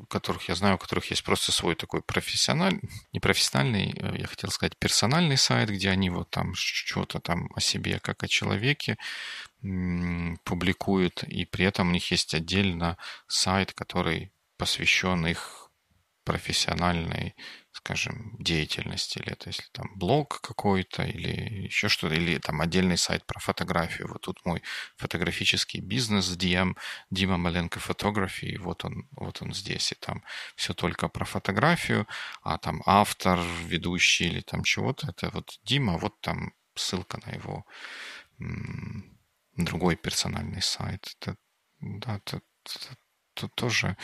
которых 0.09 0.47
я 0.47 0.55
знаю, 0.55 0.75
у 0.75 0.77
которых 0.77 1.09
есть 1.09 1.23
просто 1.23 1.51
свой 1.51 1.75
такой 1.75 2.01
профессиональный, 2.01 2.81
не 3.11 3.19
профессиональный, 3.19 3.93
э, 3.97 4.19
я 4.19 4.27
хотел 4.27 4.49
сказать, 4.51 4.77
персональный 4.77 5.37
сайт, 5.37 5.69
где 5.69 5.89
они 5.89 6.09
вот 6.09 6.29
там 6.29 6.53
что-то 6.55 7.19
там 7.19 7.49
о 7.55 7.59
себе, 7.59 7.99
как 7.99 8.23
о 8.23 8.27
человеке 8.27 8.97
публикуют, 10.43 11.23
и 11.23 11.45
при 11.45 11.65
этом 11.65 11.89
у 11.89 11.91
них 11.91 12.11
есть 12.11 12.33
отдельно 12.33 12.97
сайт, 13.27 13.73
который 13.73 14.31
посвящен 14.57 15.25
их 15.25 15.69
профессиональной 16.23 17.35
скажем, 17.77 18.35
деятельности, 18.39 19.19
или 19.19 19.31
это 19.31 19.49
если 19.49 19.65
там 19.71 19.91
блог 19.95 20.41
какой-то, 20.41 21.03
или 21.03 21.65
еще 21.65 21.89
что-то, 21.89 22.15
или 22.15 22.39
там 22.39 22.61
отдельный 22.61 22.97
сайт 22.97 23.25
про 23.25 23.39
фотографию. 23.39 24.07
Вот 24.07 24.21
тут 24.21 24.45
мой 24.45 24.63
фотографический 24.97 25.79
бизнес, 25.79 26.35
DM, 26.35 26.75
Дима 27.11 27.37
Маленко 27.37 27.79
фотографии, 27.79 28.57
вот 28.57 28.83
он, 28.85 29.07
вот 29.11 29.41
он 29.41 29.53
здесь, 29.53 29.91
и 29.91 29.95
там 29.95 30.23
все 30.55 30.73
только 30.73 31.07
про 31.07 31.25
фотографию, 31.25 32.07
а 32.41 32.57
там 32.57 32.81
автор, 32.85 33.39
ведущий 33.67 34.25
или 34.25 34.41
там 34.41 34.63
чего-то, 34.63 35.07
это 35.09 35.29
вот 35.29 35.59
Дима, 35.63 35.97
вот 35.97 36.19
там 36.21 36.53
ссылка 36.75 37.19
на 37.25 37.31
его 37.31 37.65
другой 39.57 39.95
персональный 39.95 40.61
сайт. 40.61 41.07
Это, 41.19 41.35
да, 41.81 42.17
это, 42.17 42.41
это, 42.65 42.97
это 43.35 43.47
тоже 43.55 43.97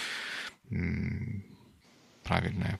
правильное 2.24 2.80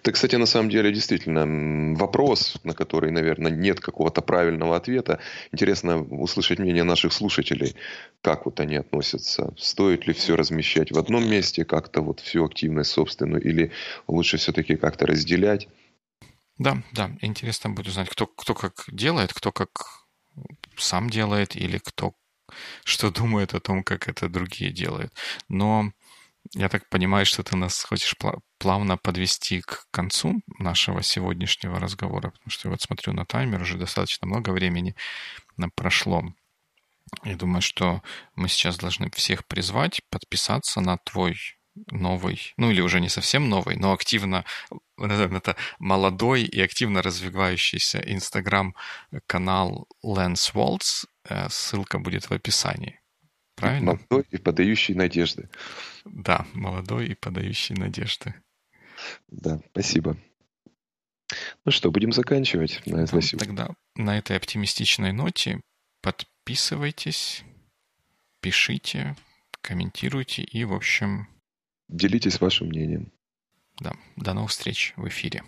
это, 0.00 0.12
кстати, 0.12 0.36
на 0.36 0.46
самом 0.46 0.70
деле 0.70 0.92
действительно 0.92 1.94
вопрос, 1.96 2.58
на 2.64 2.74
который, 2.74 3.10
наверное, 3.10 3.50
нет 3.50 3.80
какого-то 3.80 4.22
правильного 4.22 4.76
ответа. 4.76 5.20
Интересно 5.52 6.02
услышать 6.02 6.58
мнение 6.58 6.84
наших 6.84 7.12
слушателей, 7.12 7.74
как 8.22 8.46
вот 8.46 8.60
они 8.60 8.76
относятся. 8.76 9.52
Стоит 9.58 10.06
ли 10.06 10.12
все 10.14 10.36
размещать 10.36 10.92
в 10.92 10.98
одном 10.98 11.28
месте, 11.28 11.64
как-то 11.64 12.00
вот 12.00 12.20
всю 12.20 12.44
активность 12.44 12.90
собственную, 12.90 13.42
или 13.42 13.72
лучше 14.06 14.36
все-таки 14.36 14.76
как-то 14.76 15.06
разделять? 15.06 15.68
Да, 16.58 16.82
да, 16.92 17.10
интересно 17.20 17.70
будет 17.70 17.88
узнать, 17.88 18.08
кто, 18.08 18.26
кто 18.26 18.54
как 18.54 18.84
делает, 18.88 19.32
кто 19.32 19.52
как 19.52 20.07
сам 20.76 21.10
делает, 21.10 21.56
или 21.56 21.78
кто 21.78 22.14
что 22.84 23.10
думает 23.10 23.54
о 23.54 23.60
том, 23.60 23.84
как 23.84 24.08
это 24.08 24.28
другие 24.28 24.72
делают. 24.72 25.12
Но 25.48 25.92
я 26.54 26.68
так 26.68 26.88
понимаю, 26.88 27.26
что 27.26 27.42
ты 27.42 27.56
нас 27.56 27.84
хочешь 27.84 28.16
плавно 28.58 28.96
подвести 28.96 29.60
к 29.60 29.86
концу 29.90 30.40
нашего 30.58 31.02
сегодняшнего 31.02 31.78
разговора, 31.78 32.30
потому 32.30 32.50
что 32.50 32.68
я 32.68 32.70
вот 32.70 32.80
смотрю 32.80 33.12
на 33.12 33.26
таймер, 33.26 33.60
уже 33.60 33.76
достаточно 33.76 34.26
много 34.26 34.50
времени 34.50 34.94
прошло. 35.74 36.24
Я 37.24 37.36
думаю, 37.36 37.62
что 37.62 38.02
мы 38.34 38.48
сейчас 38.48 38.78
должны 38.78 39.10
всех 39.10 39.46
призвать 39.46 40.00
подписаться 40.10 40.80
на 40.80 40.98
твой 40.98 41.36
новый, 41.90 42.54
ну 42.56 42.70
или 42.70 42.80
уже 42.80 43.00
не 43.00 43.08
совсем 43.08 43.48
новый, 43.48 43.76
но 43.76 43.92
активно, 43.92 44.44
назовем 45.06 45.36
это, 45.36 45.56
молодой 45.78 46.42
и 46.42 46.60
активно 46.60 47.02
развивающийся 47.02 47.98
инстаграм-канал 47.98 49.88
Waltz. 50.04 51.06
Э, 51.28 51.48
ссылка 51.48 51.98
будет 51.98 52.28
в 52.28 52.32
описании. 52.32 53.00
Правильно? 53.54 53.92
Молодой 53.92 54.26
и 54.30 54.38
подающий 54.38 54.94
надежды. 54.94 55.48
Да, 56.04 56.46
молодой 56.54 57.08
и 57.08 57.14
подающий 57.14 57.74
надежды. 57.74 58.34
Да, 59.28 59.60
спасибо. 59.70 60.16
Ну 61.64 61.72
что, 61.72 61.90
будем 61.90 62.12
заканчивать. 62.12 62.80
На 62.86 62.98
это 62.98 63.08
спасибо. 63.08 63.44
Тогда 63.44 63.70
на 63.94 64.18
этой 64.18 64.36
оптимистичной 64.36 65.12
ноте 65.12 65.60
подписывайтесь, 66.00 67.44
пишите, 68.40 69.16
комментируйте 69.60 70.42
и, 70.42 70.64
в 70.64 70.72
общем... 70.72 71.28
Делитесь 71.88 72.40
вашим 72.40 72.68
мнением. 72.68 73.12
Да, 73.80 73.92
до 74.16 74.34
новых 74.34 74.50
встреч 74.50 74.92
в 74.96 75.06
эфире. 75.08 75.42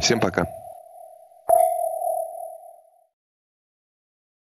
Всем 0.00 0.20
пока. 0.20 0.46